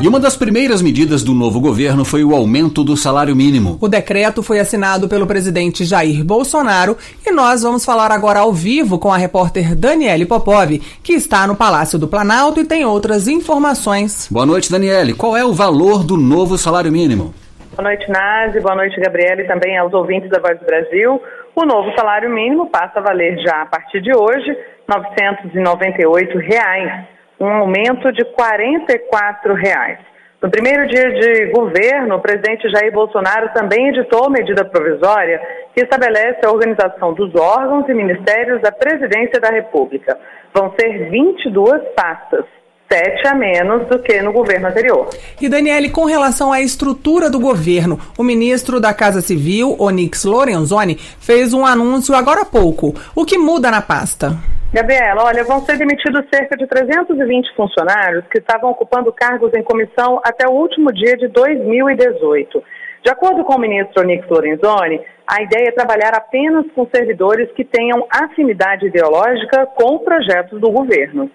E 0.00 0.06
uma 0.06 0.20
das 0.20 0.36
primeiras 0.36 0.80
medidas 0.80 1.24
do 1.24 1.34
novo 1.34 1.60
governo 1.60 2.04
foi 2.04 2.22
o 2.22 2.32
aumento 2.32 2.84
do 2.84 2.96
salário 2.96 3.34
mínimo. 3.34 3.76
O 3.80 3.88
decreto 3.88 4.44
foi 4.44 4.60
assinado 4.60 5.08
pelo 5.08 5.26
presidente 5.26 5.84
Jair 5.84 6.24
Bolsonaro 6.24 6.96
e 7.26 7.32
nós 7.32 7.64
vamos 7.64 7.84
falar 7.84 8.12
agora 8.12 8.38
ao 8.38 8.52
vivo 8.52 8.96
com 8.96 9.12
a 9.12 9.16
repórter 9.16 9.74
Daniele 9.74 10.24
Popov, 10.24 10.78
que 11.02 11.14
está 11.14 11.48
no 11.48 11.56
Palácio 11.56 11.98
do 11.98 12.06
Planalto 12.06 12.60
e 12.60 12.64
tem 12.64 12.84
outras 12.84 13.26
informações. 13.26 14.28
Boa 14.30 14.46
noite, 14.46 14.70
Daniele. 14.70 15.14
Qual 15.14 15.36
é 15.36 15.44
o 15.44 15.52
valor 15.52 16.04
do 16.04 16.16
novo 16.16 16.56
salário 16.56 16.92
mínimo? 16.92 17.34
Boa 17.74 17.82
noite, 17.82 18.08
Nazi. 18.08 18.60
Boa 18.60 18.76
noite, 18.76 19.00
Gabriela, 19.00 19.40
e 19.40 19.48
também 19.48 19.76
aos 19.76 19.92
ouvintes 19.92 20.30
da 20.30 20.38
Voz 20.38 20.60
do 20.60 20.64
Brasil. 20.64 21.20
O 21.56 21.66
novo 21.66 21.92
salário 21.96 22.30
mínimo 22.30 22.70
passa 22.70 23.00
a 23.00 23.02
valer 23.02 23.36
já 23.42 23.62
a 23.62 23.66
partir 23.66 24.00
de 24.00 24.16
hoje 24.16 24.56
998 24.86 26.38
reais 26.38 27.17
um 27.40 27.46
aumento 27.46 28.12
de 28.12 28.24
44 28.24 29.54
reais. 29.54 29.98
No 30.40 30.48
primeiro 30.50 30.86
dia 30.86 31.10
de 31.10 31.46
governo, 31.46 32.14
o 32.14 32.20
presidente 32.20 32.70
Jair 32.70 32.92
Bolsonaro 32.92 33.50
também 33.52 33.88
editou 33.88 34.30
medida 34.30 34.64
provisória 34.64 35.40
que 35.74 35.82
estabelece 35.82 36.46
a 36.46 36.50
organização 36.50 37.12
dos 37.12 37.34
órgãos 37.34 37.88
e 37.88 37.94
ministérios 37.94 38.62
da 38.62 38.70
Presidência 38.70 39.40
da 39.40 39.50
República. 39.50 40.16
Vão 40.54 40.72
ser 40.78 41.10
22 41.10 41.82
pastas 41.96 42.44
sete 42.90 43.26
a 43.28 43.34
menos 43.34 43.86
do 43.88 43.98
que 43.98 44.22
no 44.22 44.32
governo 44.32 44.68
anterior. 44.68 45.10
E 45.40 45.48
Daniele, 45.48 45.90
com 45.90 46.04
relação 46.04 46.52
à 46.52 46.62
estrutura 46.62 47.28
do 47.28 47.38
governo, 47.38 48.00
o 48.16 48.22
ministro 48.22 48.80
da 48.80 48.94
Casa 48.94 49.20
Civil, 49.20 49.76
Onyx 49.78 50.24
Lorenzoni, 50.24 50.96
fez 50.96 51.52
um 51.52 51.66
anúncio 51.66 52.14
agora 52.14 52.42
há 52.42 52.46
pouco. 52.46 52.94
O 53.14 53.26
que 53.26 53.36
muda 53.36 53.70
na 53.70 53.82
pasta? 53.82 54.38
Gabriela, 54.70 55.24
olha, 55.24 55.44
vão 55.44 55.60
ser 55.60 55.78
demitidos 55.78 56.26
cerca 56.30 56.54
de 56.54 56.66
320 56.66 57.54
funcionários 57.56 58.26
que 58.30 58.38
estavam 58.38 58.70
ocupando 58.70 59.10
cargos 59.10 59.50
em 59.54 59.62
comissão 59.62 60.20
até 60.22 60.46
o 60.46 60.52
último 60.52 60.92
dia 60.92 61.16
de 61.16 61.26
2018. 61.28 62.62
De 63.02 63.10
acordo 63.10 63.44
com 63.44 63.54
o 63.54 63.58
ministro 63.58 64.02
Onyx 64.02 64.28
Lorenzoni, 64.28 65.00
a 65.26 65.42
ideia 65.42 65.68
é 65.68 65.72
trabalhar 65.72 66.12
apenas 66.14 66.66
com 66.74 66.86
servidores 66.94 67.50
que 67.52 67.64
tenham 67.64 68.06
afinidade 68.10 68.86
ideológica 68.86 69.64
com 69.74 70.00
projetos 70.00 70.60
do 70.60 70.70
governo. 70.70 71.30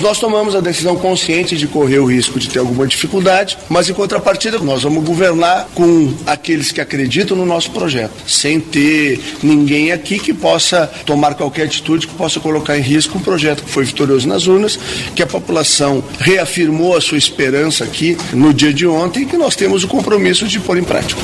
Nós 0.00 0.20
tomamos 0.20 0.54
a 0.54 0.60
decisão 0.60 0.96
consciente 0.96 1.56
de 1.56 1.66
correr 1.66 1.98
o 1.98 2.04
risco 2.04 2.38
de 2.38 2.48
ter 2.48 2.60
alguma 2.60 2.86
dificuldade, 2.86 3.58
mas 3.68 3.90
em 3.90 3.94
contrapartida 3.94 4.56
nós 4.60 4.84
vamos 4.84 5.04
governar 5.04 5.66
com 5.74 6.14
aqueles 6.24 6.70
que 6.70 6.80
acreditam 6.80 7.36
no 7.36 7.44
nosso 7.44 7.72
projeto, 7.72 8.14
sem 8.30 8.60
ter 8.60 9.18
ninguém 9.42 9.90
aqui 9.90 10.20
que 10.20 10.32
possa 10.32 10.86
tomar 11.04 11.34
qualquer 11.34 11.64
atitude 11.64 12.06
que 12.06 12.14
possa 12.14 12.38
colocar 12.38 12.78
em 12.78 12.80
risco 12.80 13.18
um 13.18 13.20
projeto 13.20 13.64
que 13.64 13.70
foi 13.70 13.82
vitorioso 13.82 14.28
nas 14.28 14.46
urnas, 14.46 14.76
que 15.16 15.22
a 15.22 15.26
população 15.26 16.00
reafirmou 16.20 16.96
a 16.96 17.00
sua 17.00 17.18
esperança 17.18 17.82
aqui 17.82 18.16
no 18.32 18.54
dia 18.54 18.72
de 18.72 18.86
ontem 18.86 19.24
e 19.24 19.26
que 19.26 19.36
nós 19.36 19.56
temos 19.56 19.82
o 19.82 19.88
compromisso 19.88 20.46
de 20.46 20.60
pôr 20.60 20.78
em 20.78 20.84
prática. 20.84 21.22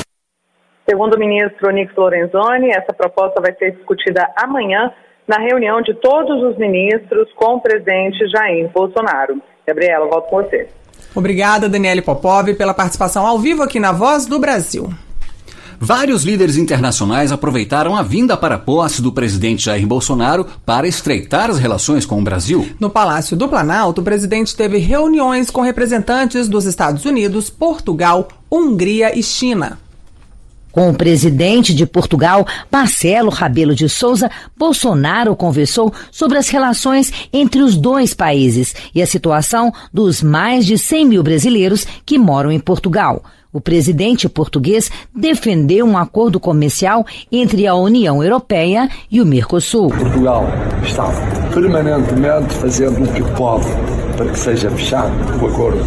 Segundo 0.87 1.15
o 1.15 1.19
ministro 1.19 1.69
Onix 1.69 1.95
Lorenzoni, 1.95 2.71
essa 2.71 2.91
proposta 2.91 3.39
vai 3.41 3.55
ser 3.55 3.71
discutida 3.71 4.27
amanhã 4.35 4.91
na 5.27 5.37
reunião 5.37 5.81
de 5.81 5.93
todos 5.95 6.41
os 6.43 6.57
ministros 6.57 7.27
com 7.35 7.55
o 7.55 7.61
presidente 7.61 8.27
Jair 8.29 8.69
Bolsonaro. 8.73 9.41
Gabriela, 9.65 10.07
volto 10.07 10.29
com 10.29 10.43
você. 10.43 10.67
Obrigada, 11.15 11.69
Daniele 11.69 12.01
Popov, 12.01 12.53
pela 12.55 12.73
participação 12.73 13.25
ao 13.25 13.39
vivo 13.39 13.63
aqui 13.63 13.79
na 13.79 13.91
Voz 13.91 14.25
do 14.25 14.37
Brasil. 14.37 14.89
Vários 15.79 16.23
líderes 16.23 16.57
internacionais 16.57 17.31
aproveitaram 17.31 17.95
a 17.95 18.01
vinda 18.01 18.37
para 18.37 18.55
a 18.55 18.59
posse 18.59 19.01
do 19.01 19.11
presidente 19.11 19.65
Jair 19.65 19.85
Bolsonaro 19.85 20.45
para 20.65 20.87
estreitar 20.87 21.49
as 21.49 21.59
relações 21.59 22.05
com 22.05 22.19
o 22.19 22.23
Brasil. 22.23 22.69
No 22.79 22.89
Palácio 22.89 23.35
do 23.35 23.47
Planalto, 23.47 24.01
o 24.01 24.03
presidente 24.03 24.55
teve 24.55 24.77
reuniões 24.77 25.49
com 25.49 25.61
representantes 25.61 26.47
dos 26.47 26.65
Estados 26.65 27.03
Unidos, 27.05 27.49
Portugal, 27.49 28.27
Hungria 28.49 29.17
e 29.17 29.21
China. 29.21 29.77
Com 30.75 30.89
o 30.89 30.93
presidente 30.93 31.73
de 31.73 31.85
Portugal, 31.85 32.45
Marcelo 32.69 33.29
Rabelo 33.29 33.73
de 33.73 33.87
Souza, 33.87 34.29
Bolsonaro 34.57 35.33
conversou 35.33 35.93
sobre 36.11 36.37
as 36.37 36.49
relações 36.49 37.13
entre 37.31 37.61
os 37.61 37.77
dois 37.77 38.13
países 38.13 38.75
e 38.93 39.01
a 39.01 39.07
situação 39.07 39.71
dos 39.93 40.21
mais 40.21 40.65
de 40.65 40.77
100 40.77 41.05
mil 41.05 41.23
brasileiros 41.23 41.87
que 42.05 42.17
moram 42.17 42.51
em 42.51 42.59
Portugal. 42.59 43.23
O 43.53 43.61
presidente 43.61 44.27
português 44.27 44.91
defendeu 45.15 45.85
um 45.85 45.97
acordo 45.97 46.41
comercial 46.41 47.05
entre 47.31 47.65
a 47.65 47.73
União 47.73 48.21
Europeia 48.21 48.89
e 49.09 49.21
o 49.21 49.25
Mercosul. 49.25 49.87
Portugal 49.91 50.45
está 50.83 51.09
permanentemente 51.53 52.53
fazendo 52.55 53.01
o 53.01 53.13
que 53.13 53.23
pode 53.37 53.65
para 54.15 54.31
que 54.31 54.39
seja 54.39 54.69
fechado 54.71 55.13
o 55.41 55.47
acordo. 55.47 55.79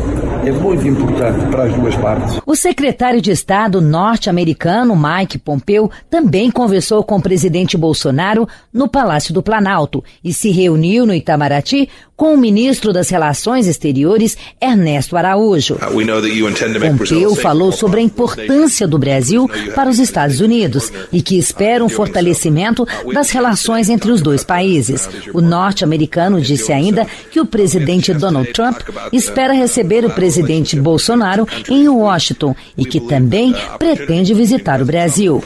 É 0.44 0.52
muito 0.52 0.86
importante 0.86 1.46
para 1.50 1.64
as 1.64 1.74
duas 1.74 1.94
partes. 1.96 2.40
O 2.46 2.54
secretário 2.54 3.20
de 3.20 3.30
Estado 3.30 3.80
norte-americano 3.80 4.94
Mike 4.96 5.38
Pompeo 5.38 5.90
também 6.08 6.50
conversou 6.50 7.02
com 7.02 7.16
o 7.16 7.22
presidente 7.22 7.76
Bolsonaro 7.76 8.48
no 8.72 8.88
Palácio 8.88 9.34
do 9.34 9.42
Planalto 9.42 10.02
e 10.22 10.32
se 10.32 10.50
reuniu 10.50 11.04
no 11.04 11.14
Itamaraty 11.14 11.88
com 12.18 12.34
o 12.34 12.36
ministro 12.36 12.92
das 12.92 13.08
Relações 13.10 13.68
Exteriores 13.68 14.36
Ernesto 14.60 15.16
Araújo. 15.16 15.74
Uh, 15.74 16.80
Pompeo 16.80 17.36
falou 17.36 17.70
sobre 17.70 18.00
a 18.00 18.02
importância 18.02 18.88
do 18.88 18.98
Brasil 18.98 19.48
para 19.72 19.88
os 19.88 20.00
Estados 20.00 20.40
Unidos 20.40 20.92
e 21.12 21.22
que 21.22 21.38
espera 21.38 21.84
um 21.84 21.88
fortalecimento 21.88 22.84
das 23.14 23.30
relações 23.30 23.88
entre 23.88 24.10
os 24.10 24.20
dois 24.20 24.42
países. 24.42 25.08
O 25.32 25.40
norte-americano 25.40 26.40
disse 26.40 26.72
ainda 26.72 27.06
que 27.30 27.40
o 27.40 27.46
presidente 27.46 28.12
Donald 28.18 28.52
Trump 28.52 28.80
espera 29.12 29.52
receber 29.52 30.04
o 30.04 30.10
presidente 30.10 30.78
Bolsonaro 30.78 31.46
em 31.68 31.88
Washington 31.88 32.54
e 32.76 32.84
que 32.84 33.00
também 33.00 33.54
pretende 33.78 34.34
visitar 34.34 34.82
o 34.82 34.84
Brasil. 34.84 35.42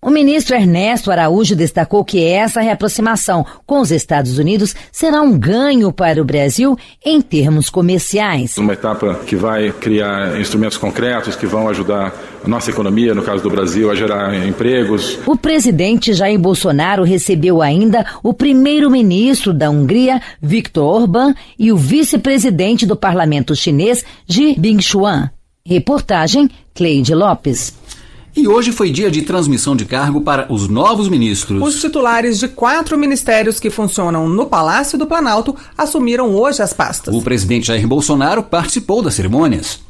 O 0.00 0.10
ministro 0.10 0.56
Ernesto 0.56 1.10
Araújo 1.10 1.54
destacou 1.54 2.04
que 2.04 2.24
essa 2.24 2.60
reaproximação 2.60 3.46
com 3.66 3.80
os 3.80 3.90
Estados 3.90 4.38
Unidos 4.38 4.74
será 4.90 5.22
um 5.22 5.38
ganho 5.38 5.92
para 5.92 6.20
o 6.20 6.24
Brasil 6.24 6.76
em 7.04 7.20
termos 7.20 7.70
comerciais. 7.70 8.56
Uma 8.56 8.72
etapa 8.72 9.20
que 9.26 9.36
vai 9.36 9.70
criar 9.70 10.40
instrumentos 10.40 10.76
concretos 10.76 11.36
que 11.36 11.46
vão 11.46 11.68
ajudar 11.68 12.12
a 12.44 12.48
nossa 12.48 12.70
economia, 12.70 13.14
no 13.14 13.22
caso 13.22 13.42
do 13.42 13.50
Brasil, 13.50 13.90
a 13.90 13.94
gerar 13.94 14.34
empregos. 14.46 15.18
O 15.26 15.36
presidente 15.36 16.12
Jair 16.12 16.38
Bolsonaro 16.38 17.04
recebeu 17.04 17.62
ainda 17.62 18.04
o 18.22 18.34
primeiro-ministro 18.34 19.52
da 19.52 19.70
Hungria, 19.70 20.20
Viktor 20.40 20.71
Orbán, 20.80 21.34
e 21.58 21.70
o 21.72 21.76
vice-presidente 21.76 22.86
do 22.86 22.96
parlamento 22.96 23.54
chinês, 23.54 24.04
Ji 24.26 24.54
Bingshuan. 24.58 25.30
Reportagem 25.64 26.50
Cleide 26.74 27.14
Lopes. 27.14 27.74
E 28.34 28.48
hoje 28.48 28.72
foi 28.72 28.90
dia 28.90 29.10
de 29.10 29.22
transmissão 29.22 29.76
de 29.76 29.84
cargo 29.84 30.22
para 30.22 30.50
os 30.50 30.66
novos 30.66 31.08
ministros. 31.08 31.62
Os 31.62 31.80
titulares 31.80 32.38
de 32.38 32.48
quatro 32.48 32.96
ministérios 32.96 33.60
que 33.60 33.68
funcionam 33.68 34.26
no 34.26 34.46
Palácio 34.46 34.98
do 34.98 35.06
Planalto 35.06 35.54
assumiram 35.76 36.34
hoje 36.34 36.62
as 36.62 36.72
pastas. 36.72 37.14
O 37.14 37.20
presidente 37.20 37.66
Jair 37.66 37.86
Bolsonaro 37.86 38.42
participou 38.42 39.02
das 39.02 39.14
cerimônias. 39.14 39.80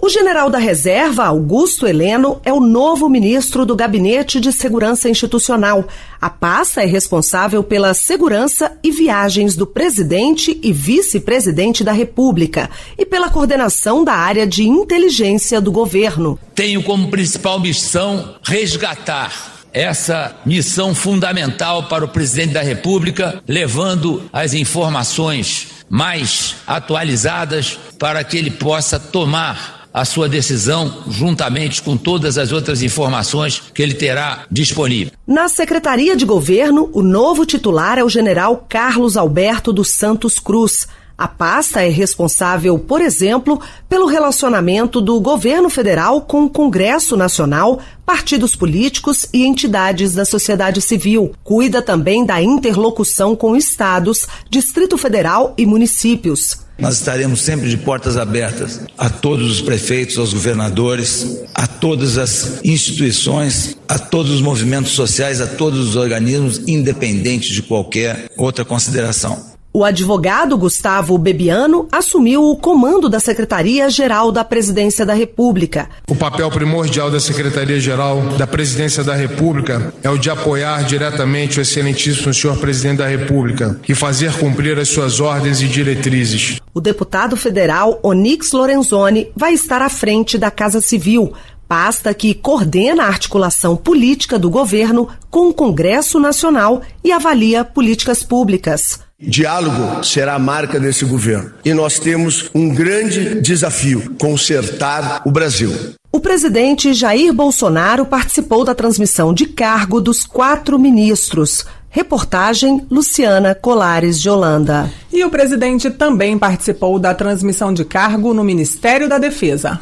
O 0.00 0.08
general 0.08 0.48
da 0.48 0.58
reserva, 0.58 1.24
Augusto 1.24 1.84
Heleno, 1.84 2.40
é 2.44 2.52
o 2.52 2.60
novo 2.60 3.08
ministro 3.08 3.66
do 3.66 3.74
Gabinete 3.74 4.38
de 4.38 4.52
Segurança 4.52 5.08
Institucional. 5.08 5.88
A 6.20 6.30
pasta 6.30 6.80
é 6.80 6.86
responsável 6.86 7.64
pela 7.64 7.92
segurança 7.94 8.78
e 8.80 8.92
viagens 8.92 9.56
do 9.56 9.66
presidente 9.66 10.56
e 10.62 10.72
vice-presidente 10.72 11.82
da 11.82 11.90
República 11.90 12.70
e 12.96 13.04
pela 13.04 13.28
coordenação 13.28 14.04
da 14.04 14.14
área 14.14 14.46
de 14.46 14.62
inteligência 14.62 15.60
do 15.60 15.72
governo. 15.72 16.38
Tenho 16.54 16.80
como 16.84 17.10
principal 17.10 17.58
missão 17.58 18.36
resgatar 18.44 19.58
essa 19.72 20.36
missão 20.46 20.94
fundamental 20.94 21.88
para 21.88 22.04
o 22.04 22.08
presidente 22.08 22.54
da 22.54 22.62
República, 22.62 23.42
levando 23.48 24.22
as 24.32 24.54
informações 24.54 25.68
mais 25.90 26.54
atualizadas 26.66 27.78
para 27.98 28.22
que 28.22 28.36
ele 28.36 28.52
possa 28.52 28.98
tomar 29.00 29.77
a 29.98 30.04
sua 30.04 30.28
decisão 30.28 31.02
juntamente 31.08 31.82
com 31.82 31.96
todas 31.96 32.38
as 32.38 32.52
outras 32.52 32.82
informações 32.82 33.62
que 33.74 33.82
ele 33.82 33.94
terá 33.94 34.44
disponível. 34.50 35.12
Na 35.26 35.48
Secretaria 35.48 36.16
de 36.16 36.24
Governo, 36.24 36.88
o 36.92 37.02
novo 37.02 37.44
titular 37.44 37.98
é 37.98 38.04
o 38.04 38.08
general 38.08 38.64
Carlos 38.68 39.16
Alberto 39.16 39.72
dos 39.72 39.90
Santos 39.90 40.38
Cruz. 40.38 40.86
A 41.18 41.26
pasta 41.26 41.82
é 41.82 41.88
responsável, 41.88 42.78
por 42.78 43.00
exemplo, 43.00 43.60
pelo 43.88 44.06
relacionamento 44.06 45.00
do 45.00 45.20
governo 45.20 45.68
federal 45.68 46.20
com 46.20 46.44
o 46.44 46.50
Congresso 46.50 47.16
Nacional, 47.16 47.80
partidos 48.06 48.54
políticos 48.54 49.26
e 49.34 49.44
entidades 49.44 50.14
da 50.14 50.24
sociedade 50.24 50.80
civil. 50.80 51.32
Cuida 51.42 51.82
também 51.82 52.24
da 52.24 52.40
interlocução 52.40 53.34
com 53.34 53.56
estados, 53.56 54.28
Distrito 54.48 54.96
Federal 54.96 55.54
e 55.58 55.66
municípios. 55.66 56.67
Nós 56.78 56.94
estaremos 56.94 57.40
sempre 57.40 57.68
de 57.68 57.76
portas 57.76 58.16
abertas 58.16 58.80
a 58.96 59.10
todos 59.10 59.50
os 59.50 59.60
prefeitos, 59.60 60.16
aos 60.16 60.32
governadores, 60.32 61.40
a 61.52 61.66
todas 61.66 62.16
as 62.16 62.60
instituições, 62.64 63.76
a 63.88 63.98
todos 63.98 64.30
os 64.30 64.40
movimentos 64.40 64.92
sociais, 64.92 65.40
a 65.40 65.46
todos 65.46 65.88
os 65.88 65.96
organismos, 65.96 66.60
independente 66.68 67.52
de 67.52 67.62
qualquer 67.62 68.30
outra 68.36 68.64
consideração. 68.64 69.47
O 69.70 69.84
advogado 69.84 70.56
Gustavo 70.56 71.18
Bebiano 71.18 71.86
assumiu 71.92 72.42
o 72.42 72.56
comando 72.56 73.06
da 73.06 73.20
Secretaria-Geral 73.20 74.32
da 74.32 74.42
Presidência 74.42 75.04
da 75.04 75.12
República. 75.12 75.90
O 76.08 76.16
papel 76.16 76.50
primordial 76.50 77.10
da 77.10 77.20
Secretaria-Geral 77.20 78.22
da 78.38 78.46
Presidência 78.46 79.04
da 79.04 79.14
República 79.14 79.92
é 80.02 80.08
o 80.08 80.16
de 80.16 80.30
apoiar 80.30 80.84
diretamente 80.84 81.58
o 81.58 81.62
excelentíssimo 81.62 82.32
senhor 82.32 82.56
presidente 82.56 82.98
da 82.98 83.06
República 83.06 83.78
e 83.86 83.94
fazer 83.94 84.32
cumprir 84.38 84.78
as 84.78 84.88
suas 84.88 85.20
ordens 85.20 85.60
e 85.60 85.68
diretrizes. 85.68 86.58
O 86.72 86.80
deputado 86.80 87.36
federal 87.36 88.00
Onix 88.02 88.52
Lorenzoni 88.52 89.30
vai 89.36 89.52
estar 89.52 89.82
à 89.82 89.90
frente 89.90 90.38
da 90.38 90.50
Casa 90.50 90.80
Civil, 90.80 91.34
pasta 91.68 92.14
que 92.14 92.32
coordena 92.32 93.04
a 93.04 93.08
articulação 93.08 93.76
política 93.76 94.38
do 94.38 94.48
governo 94.48 95.10
com 95.30 95.50
o 95.50 95.54
Congresso 95.54 96.18
Nacional 96.18 96.80
e 97.04 97.12
avalia 97.12 97.64
políticas 97.64 98.22
públicas. 98.22 99.06
Diálogo 99.20 100.04
será 100.04 100.34
a 100.34 100.38
marca 100.38 100.78
desse 100.78 101.04
governo. 101.04 101.50
E 101.64 101.74
nós 101.74 101.98
temos 101.98 102.48
um 102.54 102.68
grande 102.68 103.40
desafio: 103.40 104.14
consertar 104.16 105.22
o 105.26 105.30
Brasil. 105.32 105.72
O 106.12 106.20
presidente 106.20 106.94
Jair 106.94 107.32
Bolsonaro 107.32 108.06
participou 108.06 108.64
da 108.64 108.76
transmissão 108.76 109.34
de 109.34 109.46
cargo 109.46 110.00
dos 110.00 110.24
quatro 110.24 110.78
ministros. 110.78 111.66
Reportagem 111.90 112.86
Luciana 112.88 113.56
Colares 113.56 114.20
de 114.20 114.30
Holanda. 114.30 114.88
E 115.12 115.24
o 115.24 115.30
presidente 115.30 115.90
também 115.90 116.38
participou 116.38 116.96
da 116.96 117.12
transmissão 117.12 117.72
de 117.72 117.84
cargo 117.84 118.32
no 118.32 118.44
Ministério 118.44 119.08
da 119.08 119.18
Defesa. 119.18 119.80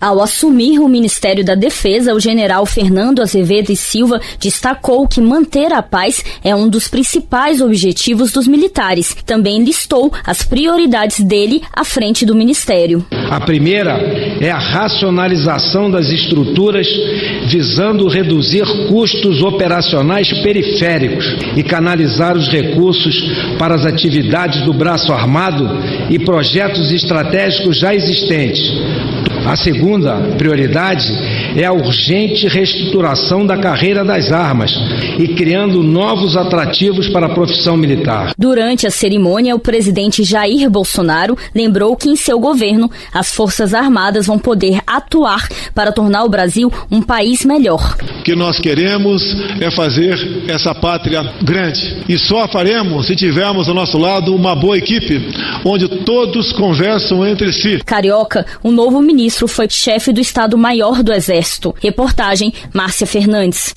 Ao 0.00 0.22
assumir 0.22 0.78
o 0.78 0.88
Ministério 0.88 1.44
da 1.44 1.56
Defesa, 1.56 2.14
o 2.14 2.20
general 2.20 2.64
Fernando 2.64 3.20
Azevedo 3.20 3.72
e 3.72 3.76
Silva 3.76 4.20
destacou 4.38 5.08
que 5.08 5.20
manter 5.20 5.72
a 5.72 5.82
paz 5.82 6.24
é 6.44 6.54
um 6.54 6.68
dos 6.68 6.86
principais 6.86 7.60
objetivos 7.60 8.30
dos 8.30 8.46
militares. 8.46 9.16
Também 9.26 9.64
listou 9.64 10.12
as 10.24 10.44
prioridades 10.44 11.18
dele 11.18 11.62
à 11.74 11.84
frente 11.84 12.24
do 12.24 12.32
Ministério. 12.32 13.04
A 13.28 13.40
primeira 13.40 13.90
é 14.40 14.52
a 14.52 14.58
racionalização 14.58 15.90
das 15.90 16.10
estruturas, 16.10 16.86
visando 17.50 18.06
reduzir 18.06 18.66
custos 18.88 19.42
operacionais 19.42 20.32
periféricos 20.44 21.24
e 21.56 21.62
canalizar 21.64 22.36
os 22.36 22.46
recursos 22.48 23.20
para 23.58 23.74
as 23.74 23.84
atividades 23.84 24.62
do 24.62 24.72
braço 24.72 25.12
armado 25.12 25.68
e 26.08 26.20
projetos 26.20 26.92
estratégicos 26.92 27.80
já 27.80 27.92
existentes 27.92 28.62
a 29.48 29.56
segunda 29.56 30.20
prioridade 30.36 31.10
é 31.56 31.64
a 31.64 31.72
urgente 31.72 32.46
reestruturação 32.48 33.46
da 33.46 33.56
carreira 33.56 34.04
das 34.04 34.32
armas 34.32 34.72
e 35.18 35.28
criando 35.28 35.82
novos 35.82 36.36
atrativos 36.36 37.08
para 37.08 37.26
a 37.26 37.34
profissão 37.34 37.76
militar. 37.76 38.32
Durante 38.36 38.86
a 38.86 38.90
cerimônia, 38.90 39.54
o 39.54 39.58
presidente 39.58 40.24
Jair 40.24 40.68
Bolsonaro 40.70 41.36
lembrou 41.54 41.96
que 41.96 42.08
em 42.08 42.16
seu 42.16 42.38
governo 42.38 42.90
as 43.12 43.32
Forças 43.32 43.74
Armadas 43.74 44.26
vão 44.26 44.38
poder 44.38 44.80
atuar 44.86 45.48
para 45.74 45.92
tornar 45.92 46.24
o 46.24 46.28
Brasil 46.28 46.72
um 46.90 47.02
país 47.02 47.44
melhor. 47.44 47.96
O 48.20 48.22
que 48.22 48.34
nós 48.34 48.58
queremos 48.58 49.22
é 49.60 49.70
fazer 49.70 50.44
essa 50.48 50.74
pátria 50.74 51.22
grande. 51.42 52.04
E 52.08 52.18
só 52.18 52.46
faremos 52.48 53.06
se 53.06 53.16
tivermos 53.16 53.68
ao 53.68 53.74
nosso 53.74 53.98
lado 53.98 54.34
uma 54.34 54.54
boa 54.54 54.76
equipe, 54.76 55.20
onde 55.64 55.88
todos 56.04 56.52
conversam 56.52 57.26
entre 57.26 57.52
si. 57.52 57.80
Carioca, 57.84 58.44
o 58.62 58.70
novo 58.70 59.00
ministro 59.00 59.18
ministro 59.18 59.48
foi 59.48 59.68
chefe 59.68 60.12
do 60.12 60.20
Estado-Maior 60.20 61.02
do 61.02 61.12
Exército. 61.12 61.37
Reportagem 61.80 62.52
Márcia 62.72 63.06
Fernandes. 63.06 63.74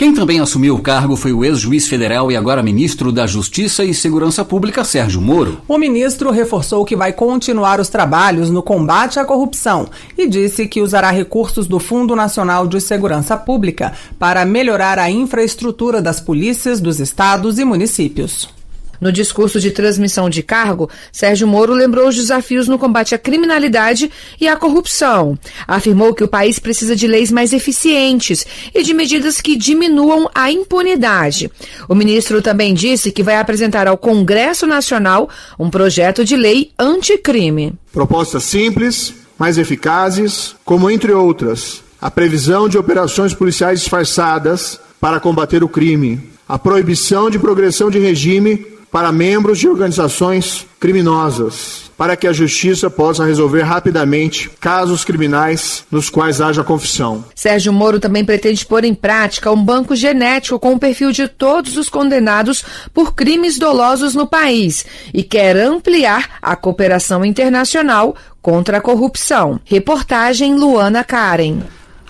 Quem 0.00 0.14
também 0.14 0.40
assumiu 0.40 0.76
o 0.76 0.80
cargo 0.80 1.14
foi 1.14 1.30
o 1.30 1.44
ex-juiz 1.44 1.86
federal 1.86 2.32
e 2.32 2.36
agora 2.36 2.62
ministro 2.62 3.12
da 3.12 3.26
Justiça 3.26 3.84
e 3.84 3.92
Segurança 3.92 4.42
Pública, 4.42 4.82
Sérgio 4.82 5.20
Moro. 5.20 5.60
O 5.68 5.76
ministro 5.76 6.30
reforçou 6.30 6.86
que 6.86 6.96
vai 6.96 7.12
continuar 7.12 7.78
os 7.78 7.90
trabalhos 7.90 8.48
no 8.48 8.62
combate 8.62 9.20
à 9.20 9.26
corrupção 9.26 9.90
e 10.16 10.26
disse 10.26 10.66
que 10.66 10.80
usará 10.80 11.10
recursos 11.10 11.66
do 11.66 11.78
Fundo 11.78 12.16
Nacional 12.16 12.66
de 12.66 12.80
Segurança 12.80 13.36
Pública 13.36 13.92
para 14.18 14.46
melhorar 14.46 14.98
a 14.98 15.10
infraestrutura 15.10 16.00
das 16.00 16.18
polícias 16.18 16.80
dos 16.80 16.98
estados 16.98 17.58
e 17.58 17.64
municípios. 17.66 18.59
No 19.00 19.10
discurso 19.10 19.58
de 19.58 19.70
transmissão 19.70 20.28
de 20.28 20.42
cargo, 20.42 20.90
Sérgio 21.10 21.48
Moro 21.48 21.72
lembrou 21.72 22.08
os 22.08 22.16
desafios 22.16 22.68
no 22.68 22.78
combate 22.78 23.14
à 23.14 23.18
criminalidade 23.18 24.10
e 24.38 24.46
à 24.46 24.56
corrupção. 24.56 25.38
Afirmou 25.66 26.14
que 26.14 26.22
o 26.22 26.28
país 26.28 26.58
precisa 26.58 26.94
de 26.94 27.06
leis 27.06 27.30
mais 27.30 27.52
eficientes 27.52 28.46
e 28.74 28.82
de 28.82 28.92
medidas 28.92 29.40
que 29.40 29.56
diminuam 29.56 30.28
a 30.34 30.50
impunidade. 30.50 31.50
O 31.88 31.94
ministro 31.94 32.42
também 32.42 32.74
disse 32.74 33.10
que 33.10 33.22
vai 33.22 33.36
apresentar 33.36 33.88
ao 33.88 33.96
Congresso 33.96 34.66
Nacional 34.66 35.30
um 35.58 35.70
projeto 35.70 36.24
de 36.24 36.36
lei 36.36 36.70
anticrime. 36.78 37.72
Propostas 37.92 38.44
simples, 38.44 39.14
mais 39.38 39.56
eficazes, 39.56 40.54
como 40.64 40.90
entre 40.90 41.12
outras, 41.12 41.82
a 42.00 42.10
previsão 42.10 42.68
de 42.68 42.76
operações 42.76 43.32
policiais 43.32 43.80
disfarçadas 43.80 44.78
para 45.00 45.18
combater 45.18 45.64
o 45.64 45.68
crime, 45.68 46.20
a 46.46 46.58
proibição 46.58 47.30
de 47.30 47.38
progressão 47.38 47.90
de 47.90 47.98
regime 47.98 48.66
para 48.90 49.12
membros 49.12 49.58
de 49.58 49.68
organizações 49.68 50.66
criminosas, 50.78 51.90
para 51.96 52.16
que 52.16 52.26
a 52.26 52.32
justiça 52.32 52.90
possa 52.90 53.24
resolver 53.24 53.62
rapidamente 53.62 54.50
casos 54.60 55.04
criminais 55.04 55.84
nos 55.90 56.08
quais 56.08 56.40
haja 56.40 56.64
confissão. 56.64 57.24
Sérgio 57.34 57.72
Moro 57.72 58.00
também 58.00 58.24
pretende 58.24 58.64
pôr 58.64 58.84
em 58.84 58.94
prática 58.94 59.52
um 59.52 59.62
banco 59.62 59.94
genético 59.94 60.58
com 60.58 60.74
o 60.74 60.78
perfil 60.78 61.12
de 61.12 61.28
todos 61.28 61.76
os 61.76 61.88
condenados 61.88 62.64
por 62.92 63.14
crimes 63.14 63.58
dolosos 63.58 64.14
no 64.14 64.26
país 64.26 64.84
e 65.12 65.22
quer 65.22 65.56
ampliar 65.56 66.38
a 66.40 66.56
cooperação 66.56 67.24
internacional 67.24 68.16
contra 68.40 68.78
a 68.78 68.80
corrupção. 68.80 69.60
Reportagem 69.64 70.54
Luana 70.54 71.04
Karen. 71.04 71.60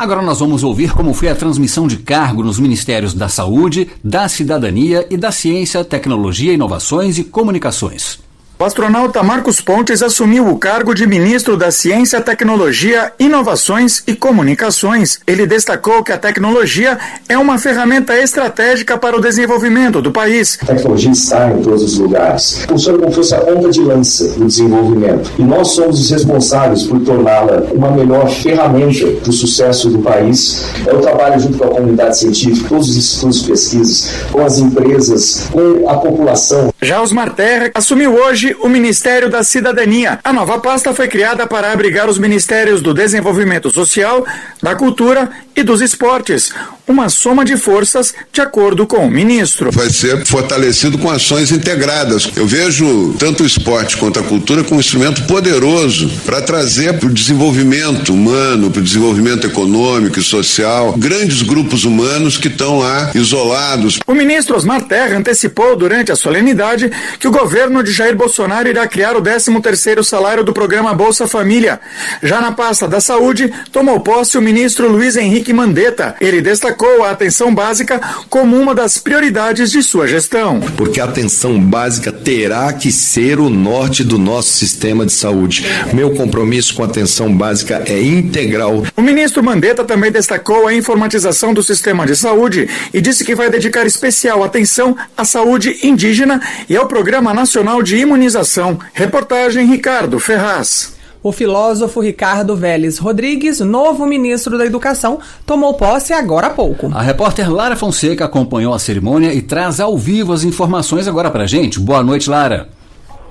Agora 0.00 0.22
nós 0.22 0.40
vamos 0.40 0.64
ouvir 0.64 0.94
como 0.94 1.12
foi 1.12 1.28
a 1.28 1.34
transmissão 1.34 1.86
de 1.86 1.98
cargo 1.98 2.42
nos 2.42 2.58
Ministérios 2.58 3.12
da 3.12 3.28
Saúde, 3.28 3.86
da 4.02 4.30
Cidadania 4.30 5.06
e 5.10 5.16
da 5.18 5.30
Ciência, 5.30 5.84
Tecnologia, 5.84 6.54
Inovações 6.54 7.18
e 7.18 7.24
Comunicações. 7.24 8.18
O 8.60 8.64
astronauta 8.66 9.22
Marcos 9.22 9.58
Pontes 9.58 10.02
assumiu 10.02 10.46
o 10.46 10.58
cargo 10.58 10.94
de 10.94 11.06
ministro 11.06 11.56
da 11.56 11.70
Ciência, 11.70 12.20
Tecnologia, 12.20 13.10
Inovações 13.18 14.02
e 14.06 14.14
Comunicações. 14.14 15.18
Ele 15.26 15.46
destacou 15.46 16.04
que 16.04 16.12
a 16.12 16.18
tecnologia 16.18 16.98
é 17.26 17.38
uma 17.38 17.56
ferramenta 17.56 18.14
estratégica 18.18 18.98
para 18.98 19.16
o 19.16 19.20
desenvolvimento 19.20 20.02
do 20.02 20.12
país. 20.12 20.58
A 20.60 20.66
tecnologia 20.66 21.10
está 21.10 21.50
em 21.50 21.62
todos 21.62 21.82
os 21.82 21.96
lugares. 21.96 22.66
Funciona 22.68 22.98
como 22.98 23.10
se 23.10 23.16
fosse 23.16 23.34
a 23.34 23.40
ponta 23.40 23.70
de 23.70 23.80
lança 23.80 24.28
do 24.28 24.44
desenvolvimento. 24.44 25.32
E 25.38 25.42
nós 25.42 25.68
somos 25.68 25.98
os 25.98 26.10
responsáveis 26.10 26.82
por 26.82 27.00
torná-la 27.00 27.62
uma 27.72 27.90
melhor 27.90 28.28
ferramenta 28.28 29.06
para 29.22 29.30
o 29.30 29.32
sucesso 29.32 29.88
do 29.88 30.00
país. 30.00 30.66
É 30.86 30.92
o 30.92 30.98
trabalho 30.98 31.40
junto 31.40 31.56
com 31.56 31.64
a 31.64 31.68
comunidade 31.68 32.18
científica, 32.18 32.68
todos 32.68 32.90
os 32.90 32.96
institutos 32.98 33.40
de 33.40 33.48
pesquisas, 33.48 34.10
com 34.30 34.44
as 34.44 34.58
empresas, 34.58 35.48
com 35.50 35.88
a 35.88 35.94
população. 35.96 36.69
Já 36.82 37.02
Osmar 37.02 37.34
Terra 37.34 37.70
assumiu 37.74 38.14
hoje 38.14 38.56
o 38.60 38.68
Ministério 38.68 39.28
da 39.28 39.44
Cidadania. 39.44 40.18
A 40.24 40.32
nova 40.32 40.58
pasta 40.58 40.94
foi 40.94 41.08
criada 41.08 41.46
para 41.46 41.70
abrigar 41.70 42.08
os 42.08 42.16
ministérios 42.16 42.80
do 42.80 42.94
Desenvolvimento 42.94 43.70
Social, 43.70 44.24
da 44.62 44.74
Cultura 44.74 45.30
e 45.54 45.62
dos 45.62 45.82
Esportes, 45.82 46.54
uma 46.90 47.08
soma 47.08 47.44
de 47.44 47.56
forças 47.56 48.14
de 48.32 48.40
acordo 48.40 48.86
com 48.86 49.06
o 49.06 49.10
ministro. 49.10 49.70
Vai 49.72 49.90
ser 49.90 50.24
fortalecido 50.26 50.98
com 50.98 51.10
ações 51.10 51.52
integradas. 51.52 52.30
Eu 52.36 52.46
vejo 52.46 53.14
tanto 53.18 53.42
o 53.42 53.46
esporte 53.46 53.96
quanto 53.96 54.18
a 54.18 54.22
cultura 54.22 54.64
como 54.64 54.76
um 54.76 54.80
instrumento 54.80 55.22
poderoso 55.26 56.10
para 56.24 56.40
trazer 56.42 56.98
para 56.98 57.08
o 57.08 57.12
desenvolvimento 57.12 58.12
humano, 58.12 58.70
para 58.70 58.80
o 58.80 58.84
desenvolvimento 58.84 59.46
econômico 59.46 60.18
e 60.18 60.22
social, 60.22 60.94
grandes 60.96 61.42
grupos 61.42 61.84
humanos 61.84 62.36
que 62.36 62.48
estão 62.48 62.78
lá 62.78 63.10
isolados. 63.14 63.98
O 64.06 64.14
ministro 64.14 64.56
Osmar 64.56 64.82
Terra 64.82 65.16
antecipou 65.16 65.76
durante 65.76 66.10
a 66.10 66.16
solenidade 66.16 66.90
que 67.18 67.28
o 67.28 67.30
governo 67.30 67.82
de 67.82 67.92
Jair 67.92 68.16
Bolsonaro 68.16 68.68
irá 68.68 68.86
criar 68.86 69.16
o 69.16 69.22
13º 69.22 70.02
salário 70.02 70.42
do 70.42 70.52
programa 70.52 70.94
Bolsa 70.94 71.28
Família. 71.28 71.80
Já 72.22 72.40
na 72.40 72.52
pasta 72.52 72.88
da 72.88 73.00
saúde, 73.00 73.52
tomou 73.70 74.00
posse 74.00 74.36
o 74.36 74.42
ministro 74.42 74.90
Luiz 74.90 75.16
Henrique 75.16 75.52
Mandetta. 75.52 76.14
Ele 76.20 76.40
destacou 76.40 76.79
a 77.04 77.10
atenção 77.10 77.54
básica 77.54 78.00
como 78.28 78.56
uma 78.56 78.74
das 78.74 78.98
prioridades 78.98 79.70
de 79.70 79.82
sua 79.82 80.06
gestão. 80.06 80.60
Porque 80.76 81.00
a 81.00 81.04
atenção 81.04 81.60
básica 81.60 82.10
terá 82.10 82.72
que 82.72 82.90
ser 82.90 83.38
o 83.38 83.50
norte 83.50 84.02
do 84.02 84.18
nosso 84.18 84.52
sistema 84.54 85.04
de 85.04 85.12
saúde. 85.12 85.64
Meu 85.92 86.14
compromisso 86.14 86.74
com 86.74 86.82
a 86.82 86.86
atenção 86.86 87.34
básica 87.34 87.82
é 87.86 88.00
integral. 88.02 88.84
O 88.96 89.02
ministro 89.02 89.42
Mandetta 89.42 89.84
também 89.84 90.10
destacou 90.10 90.66
a 90.66 90.74
informatização 90.74 91.52
do 91.52 91.62
sistema 91.62 92.06
de 92.06 92.16
saúde 92.16 92.68
e 92.92 93.00
disse 93.00 93.24
que 93.24 93.34
vai 93.34 93.50
dedicar 93.50 93.86
especial 93.86 94.42
atenção 94.42 94.96
à 95.16 95.24
saúde 95.24 95.78
indígena 95.82 96.40
e 96.68 96.76
ao 96.76 96.86
Programa 96.86 97.34
Nacional 97.34 97.82
de 97.82 97.96
Imunização. 97.96 98.78
Reportagem 98.92 99.66
Ricardo 99.66 100.18
Ferraz. 100.18 100.99
O 101.22 101.32
filósofo 101.32 102.00
Ricardo 102.00 102.56
Vélez 102.56 102.98
Rodrigues, 102.98 103.60
novo 103.60 104.06
ministro 104.06 104.56
da 104.56 104.64
Educação, 104.64 105.18
tomou 105.46 105.74
posse 105.74 106.14
agora 106.14 106.46
há 106.46 106.50
pouco. 106.50 106.86
A 106.94 107.02
repórter 107.02 107.52
Lara 107.52 107.76
Fonseca 107.76 108.24
acompanhou 108.24 108.72
a 108.72 108.78
cerimônia 108.78 109.34
e 109.34 109.42
traz 109.42 109.80
ao 109.80 109.98
vivo 109.98 110.32
as 110.32 110.44
informações 110.44 111.06
agora 111.06 111.30
pra 111.30 111.44
gente. 111.44 111.78
Boa 111.78 112.02
noite, 112.02 112.30
Lara. 112.30 112.68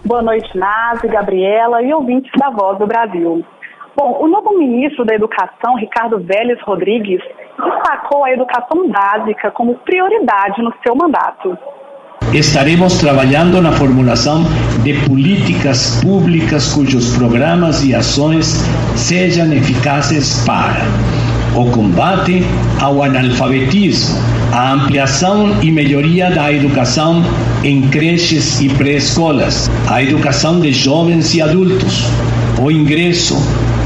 Boa 0.06 0.22
noite, 0.22 0.56
Nazi, 0.56 1.08
Gabriela 1.08 1.82
e 1.82 1.92
ouvintes 1.92 2.32
da 2.38 2.52
Voz 2.52 2.78
do 2.78 2.86
Brasil. 2.86 3.44
Bom, 3.98 4.20
o 4.22 4.28
novo 4.28 4.56
ministro 4.56 5.04
da 5.04 5.16
Educação, 5.16 5.74
Ricardo 5.76 6.20
Vélez 6.20 6.62
Rodrigues, 6.62 7.24
destacou 7.58 8.24
a 8.24 8.32
educação 8.32 8.88
básica 8.88 9.50
como 9.50 9.74
prioridade 9.80 10.62
no 10.62 10.72
seu 10.86 10.96
mandato 10.96 11.58
estaremos 12.34 12.94
trabalhando 12.98 13.62
na 13.62 13.72
formulação 13.72 14.46
de 14.84 14.94
políticas 15.06 16.00
públicas 16.02 16.74
cujos 16.74 17.16
programas 17.16 17.84
e 17.84 17.96
ações 17.96 18.64
sejam 18.96 19.52
eficazes 19.52 20.44
para 20.46 20.86
o 21.56 21.66
combate 21.72 22.44
ao 22.80 23.02
analfabetismo, 23.02 24.16
a 24.52 24.74
ampliação 24.74 25.60
e 25.64 25.72
melhoria 25.72 26.30
da 26.30 26.54
educação 26.54 27.24
em 27.64 27.82
creches 27.90 28.62
e 28.62 28.70
pré-escolas, 28.70 29.70
a 29.88 30.02
educação 30.04 30.60
de 30.60 30.72
jovens 30.72 31.34
e 31.34 31.42
adultos, 31.42 32.06
o 32.62 32.70
ingresso, 32.70 33.36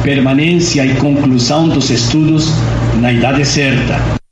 permanência 0.04 0.86
e 0.86 0.93
conclusão 0.96 1.69
dos 1.69 1.89
estudos 1.89 2.52
na 3.00 3.13
idade 3.13 3.46
certa 3.46 4.22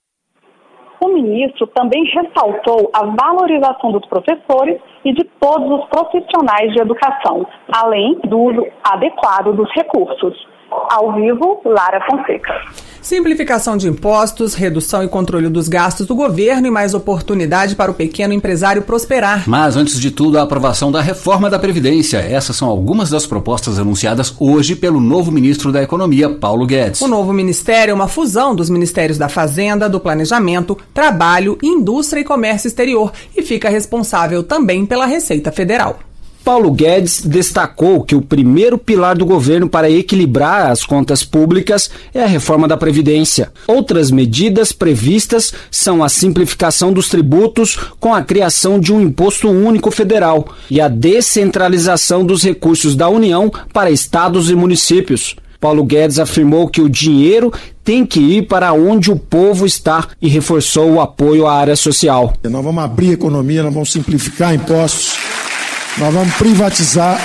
ministro 1.42 1.68
também 1.68 2.04
ressaltou 2.06 2.92
a 2.94 3.06
valorização 3.06 3.92
dos 3.92 4.06
professores 4.08 4.80
e 5.04 5.14
de 5.14 5.24
todos 5.40 5.80
os 5.80 5.86
profissionais 5.90 6.72
de 6.74 6.82
educação, 6.82 7.46
além 7.72 8.20
do 8.26 8.40
uso 8.40 8.68
adequado 8.84 9.54
dos 9.54 9.70
recursos. 9.76 10.48
Ao 10.92 11.12
vivo, 11.14 11.62
Lara 11.66 12.06
Fonseca. 12.06 12.91
Simplificação 13.12 13.76
de 13.76 13.90
impostos, 13.90 14.54
redução 14.54 15.04
e 15.04 15.08
controle 15.10 15.50
dos 15.50 15.68
gastos 15.68 16.08
do 16.08 16.16
governo 16.16 16.68
e 16.68 16.72
mais 16.72 16.94
oportunidade 16.94 17.76
para 17.76 17.92
o 17.92 17.94
pequeno 17.94 18.34
empresário 18.34 18.84
prosperar. 18.84 19.44
Mas, 19.50 19.76
antes 19.76 20.00
de 20.00 20.12
tudo, 20.12 20.40
a 20.40 20.44
aprovação 20.44 20.90
da 20.90 21.02
reforma 21.02 21.50
da 21.50 21.60
Previdência. 21.60 22.20
Essas 22.20 22.56
são 22.56 22.70
algumas 22.70 23.10
das 23.10 23.28
propostas 23.28 23.78
anunciadas 23.78 24.34
hoje 24.40 24.78
pelo 24.78 25.02
novo 25.02 25.30
ministro 25.30 25.74
da 25.74 25.84
Economia, 25.84 26.30
Paulo 26.30 26.66
Guedes. 26.66 27.02
O 27.02 27.08
novo 27.10 27.34
ministério 27.34 27.92
é 27.92 27.94
uma 27.94 28.08
fusão 28.08 28.56
dos 28.56 28.70
ministérios 28.70 29.18
da 29.18 29.28
Fazenda, 29.28 29.90
do 29.90 30.00
Planejamento, 30.00 30.78
Trabalho, 30.94 31.58
Indústria 31.62 32.22
e 32.22 32.24
Comércio 32.24 32.70
Exterior 32.70 33.12
e 33.36 33.42
fica 33.42 33.68
responsável 33.68 34.42
também 34.42 34.86
pela 34.86 35.06
Receita 35.06 35.52
Federal. 35.52 36.00
Paulo 36.44 36.72
Guedes 36.72 37.22
destacou 37.24 38.04
que 38.04 38.16
o 38.16 38.22
primeiro 38.22 38.78
pilar 38.78 39.16
do 39.16 39.26
governo 39.26 39.70
para 39.70 39.92
equilibrar 39.92 40.72
as 40.72 40.84
contas 40.84 41.24
públicas 41.24 41.90
é 42.14 42.24
a 42.24 42.28
reforma 42.28 42.68
da 42.68 42.76
Previdência. 42.76 43.52
Outras 43.68 44.10
medidas 44.10 44.72
previstas 44.72 45.54
são 45.70 46.04
a 46.04 46.10
simplificação 46.10 46.92
dos 46.92 47.10
tributos 47.10 47.78
com 48.00 48.14
a 48.14 48.24
criação 48.24 48.80
de 48.80 48.92
um 48.92 49.00
imposto 49.00 49.50
único 49.50 49.92
federal 49.92 50.48
e 50.70 50.82
a 50.82 50.88
descentralização 50.88 52.26
dos 52.26 52.44
recursos 52.44 52.96
da 52.96 53.08
União 53.08 53.52
para 53.72 53.92
estados 53.92 54.50
e 54.50 54.56
municípios. 54.56 55.36
Paulo 55.60 55.84
Guedes 55.84 56.18
afirmou 56.18 56.68
que 56.68 56.82
o 56.82 56.90
dinheiro 56.90 57.54
tem 57.84 58.04
que 58.04 58.20
ir 58.20 58.48
para 58.48 58.74
onde 58.74 59.12
o 59.12 59.16
povo 59.16 59.64
está 59.64 60.08
e 60.20 60.28
reforçou 60.28 60.94
o 60.94 61.00
apoio 61.00 61.46
à 61.46 61.54
área 61.54 61.76
social. 61.76 62.34
Nós 62.44 62.64
vamos 62.64 62.84
abrir 62.84 63.12
a 63.12 63.14
economia, 63.14 63.62
nós 63.62 63.74
vamos 63.74 63.92
simplificar 63.92 64.56
impostos 64.56 65.16
nós 65.98 66.14
vamos 66.14 66.34
privatizar, 66.36 67.20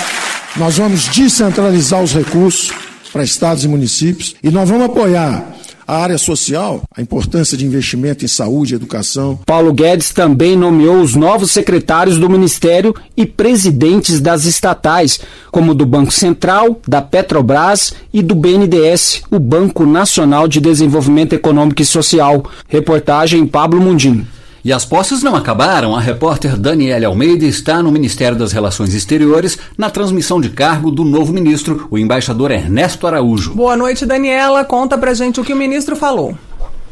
nós 0.55 0.77
vamos 0.77 1.07
descentralizar 1.07 2.03
os 2.03 2.13
recursos 2.13 2.71
para 3.11 3.23
estados 3.23 3.63
e 3.63 3.67
municípios 3.67 4.35
e 4.43 4.49
nós 4.49 4.69
vamos 4.69 4.85
apoiar 4.85 5.57
a 5.87 5.95
área 6.03 6.17
social, 6.17 6.83
a 6.93 7.01
importância 7.01 7.57
de 7.57 7.65
investimento 7.65 8.25
em 8.25 8.27
saúde 8.27 8.73
e 8.73 8.75
educação. 8.75 9.39
Paulo 9.45 9.71
Guedes 9.71 10.09
também 10.09 10.57
nomeou 10.57 10.99
os 10.99 11.15
novos 11.15 11.51
secretários 11.51 12.17
do 12.17 12.29
Ministério 12.29 12.93
e 13.15 13.25
presidentes 13.25 14.19
das 14.19 14.43
estatais, 14.43 15.21
como 15.49 15.73
do 15.73 15.85
Banco 15.85 16.11
Central, 16.11 16.81
da 16.85 17.01
Petrobras 17.01 17.93
e 18.13 18.21
do 18.21 18.35
BNDES, 18.35 19.21
o 19.31 19.39
Banco 19.39 19.85
Nacional 19.85 20.45
de 20.47 20.59
Desenvolvimento 20.59 21.33
Econômico 21.33 21.81
e 21.81 21.85
Social. 21.85 22.43
Reportagem 22.67 23.47
Pablo 23.47 23.79
Mundim. 23.79 24.27
E 24.67 24.73
as 24.73 24.83
posses 24.83 25.23
não 25.23 25.33
acabaram. 25.33 25.95
A 25.95 26.01
repórter 26.01 26.59
Daniela 26.59 27.07
Almeida 27.07 27.45
está 27.45 27.81
no 27.81 27.89
Ministério 27.89 28.37
das 28.37 28.51
Relações 28.51 28.93
Exteriores 28.93 29.57
na 29.77 29.89
transmissão 29.89 30.41
de 30.41 30.49
cargo 30.49 30.91
do 30.91 31.05
novo 31.05 31.31
ministro, 31.31 31.87
o 31.89 31.97
embaixador 31.97 32.51
Ernesto 32.51 33.07
Araújo. 33.07 33.55
Boa 33.55 33.77
noite, 33.77 34.05
Daniela. 34.05 34.65
Conta 34.65 34.97
pra 34.97 35.13
gente 35.13 35.39
o 35.39 35.45
que 35.45 35.53
o 35.53 35.55
ministro 35.55 35.95
falou. 35.95 36.35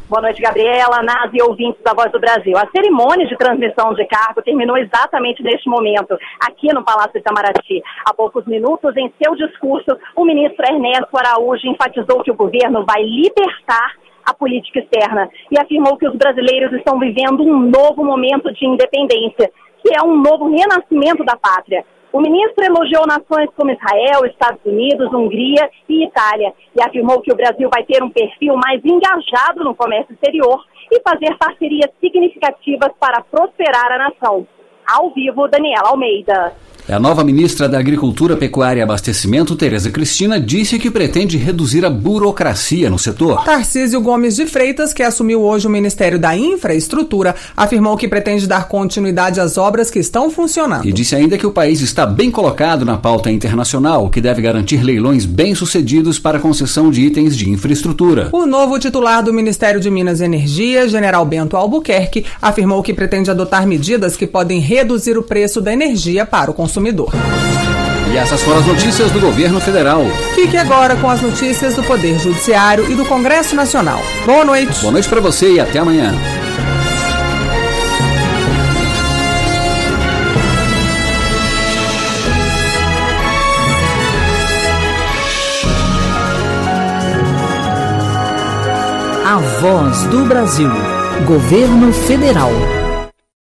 Boa 0.07 0.21
noite, 0.21 0.41
Gabriela, 0.41 1.03
Nas 1.03 1.29
e 1.33 1.41
ouvintes 1.41 1.83
da 1.83 1.93
Voz 1.93 2.09
do 2.13 2.19
Brasil. 2.19 2.57
A 2.57 2.65
cerimônia 2.71 3.27
de 3.27 3.35
transmissão 3.35 3.93
de 3.93 4.05
cargo 4.05 4.41
terminou 4.41 4.77
exatamente 4.77 5.43
neste 5.43 5.67
momento, 5.67 6.17
aqui 6.39 6.73
no 6.73 6.81
Palácio 6.81 7.11
de 7.11 7.19
Itamaraty. 7.19 7.83
Há 8.05 8.13
poucos 8.13 8.45
minutos, 8.45 8.95
em 8.95 9.11
seu 9.21 9.35
discurso, 9.35 9.97
o 10.15 10.23
ministro 10.23 10.65
Ernesto 10.65 11.17
Araújo 11.17 11.67
enfatizou 11.67 12.23
que 12.23 12.31
o 12.31 12.35
governo 12.35 12.85
vai 12.85 13.03
libertar 13.03 14.04
a 14.25 14.33
política 14.33 14.79
externa 14.79 15.29
e 15.51 15.59
afirmou 15.59 15.97
que 15.97 16.07
os 16.07 16.15
brasileiros 16.15 16.73
estão 16.73 16.99
vivendo 16.99 17.43
um 17.43 17.69
novo 17.69 18.03
momento 18.03 18.51
de 18.53 18.65
independência, 18.65 19.51
que 19.81 19.93
é 19.95 20.03
um 20.03 20.17
novo 20.17 20.49
renascimento 20.49 21.23
da 21.23 21.37
pátria. 21.37 21.85
O 22.11 22.21
ministro 22.21 22.63
elogiou 22.63 23.05
nações 23.05 23.49
como 23.57 23.71
Israel, 23.71 24.25
Estados 24.25 24.63
Unidos, 24.65 25.13
Hungria 25.13 25.69
e 25.87 26.05
Itália 26.05 26.53
e 26.75 26.81
afirmou 26.81 27.21
que 27.21 27.31
o 27.31 27.35
Brasil 27.35 27.69
vai 27.69 27.83
ter 27.83 28.01
um 28.01 28.09
perfil 28.09 28.55
mais 28.55 28.81
engajado 28.85 29.63
no 29.63 29.75
comércio 29.75 30.13
exterior 30.13 30.63
e 30.91 31.01
fazer 31.01 31.37
parcerias 31.37 31.91
significativas 31.99 32.91
para 32.99 33.21
prosperar 33.21 33.91
a 33.91 33.97
nação. 33.97 34.47
Ao 34.87 35.09
vivo, 35.09 35.47
Daniela 35.47 35.89
Almeida. 35.89 36.53
A 36.87 36.99
nova 36.99 37.23
ministra 37.23 37.67
da 37.67 37.79
Agricultura, 37.79 38.37
Pecuária 38.37 38.79
e 38.79 38.83
Abastecimento, 38.83 39.55
Tereza 39.55 39.89
Cristina, 39.89 40.39
disse 40.39 40.77
que 40.77 40.91
pretende 40.91 41.35
reduzir 41.35 41.83
a 41.83 41.89
burocracia 41.89 42.91
no 42.91 42.99
setor. 42.99 43.43
Tarcísio 43.43 43.99
Gomes 44.01 44.35
de 44.35 44.45
Freitas, 44.45 44.93
que 44.93 45.01
assumiu 45.01 45.41
hoje 45.41 45.65
o 45.65 45.69
Ministério 45.69 46.19
da 46.19 46.37
Infraestrutura, 46.37 47.33
afirmou 47.57 47.97
que 47.97 48.07
pretende 48.07 48.45
dar 48.45 48.67
continuidade 48.67 49.39
às 49.39 49.57
obras 49.57 49.89
que 49.89 49.97
estão 49.97 50.29
funcionando. 50.29 50.85
E 50.85 50.93
disse 50.93 51.15
ainda 51.15 51.39
que 51.39 51.47
o 51.47 51.51
país 51.51 51.81
está 51.81 52.05
bem 52.05 52.29
colocado 52.29 52.85
na 52.85 52.97
pauta 52.97 53.31
internacional, 53.31 54.07
que 54.11 54.21
deve 54.21 54.43
garantir 54.43 54.83
leilões 54.83 55.25
bem-sucedidos 55.25 56.19
para 56.19 56.37
a 56.37 56.41
concessão 56.41 56.91
de 56.91 57.01
itens 57.01 57.35
de 57.35 57.49
infraestrutura. 57.49 58.29
O 58.31 58.45
novo 58.45 58.77
titular 58.77 59.23
do 59.23 59.33
Ministério 59.33 59.79
de 59.79 59.89
Minas 59.89 60.21
e 60.21 60.25
Energia, 60.25 60.87
General 60.87 61.25
Bento 61.25 61.57
Albuquerque, 61.57 62.27
afirmou 62.39 62.83
que 62.83 62.93
pretende 62.93 63.31
adotar 63.31 63.65
medidas 63.65 64.15
que 64.15 64.27
podem 64.27 64.59
reduzir 64.59 65.17
o 65.17 65.23
preço 65.23 65.59
da 65.59 65.73
energia 65.73 66.27
para 66.27 66.51
o 66.51 66.53
consumidor 66.53 66.74
consumidor. 66.75 67.09
E 68.11 68.17
essas 68.17 68.41
foram 68.41 68.59
as 68.59 68.65
notícias 68.65 69.09
do 69.11 69.19
governo 69.19 69.59
federal. 69.61 70.03
Fique 70.35 70.57
agora 70.57 70.95
com 70.97 71.09
as 71.09 71.21
notícias 71.21 71.75
do 71.75 71.83
Poder 71.83 72.19
Judiciário 72.19 72.91
e 72.91 72.95
do 72.95 73.05
Congresso 73.05 73.55
Nacional. 73.55 74.01
Boa 74.25 74.43
noite. 74.43 74.81
Boa 74.81 74.91
noite 74.91 75.07
para 75.07 75.21
você 75.21 75.53
e 75.53 75.59
até 75.59 75.79
amanhã. 75.79 76.13
A 89.25 89.37
Voz 89.59 90.03
do 90.07 90.25
Brasil. 90.25 90.69
Governo 91.25 91.91
Federal. 91.91 92.51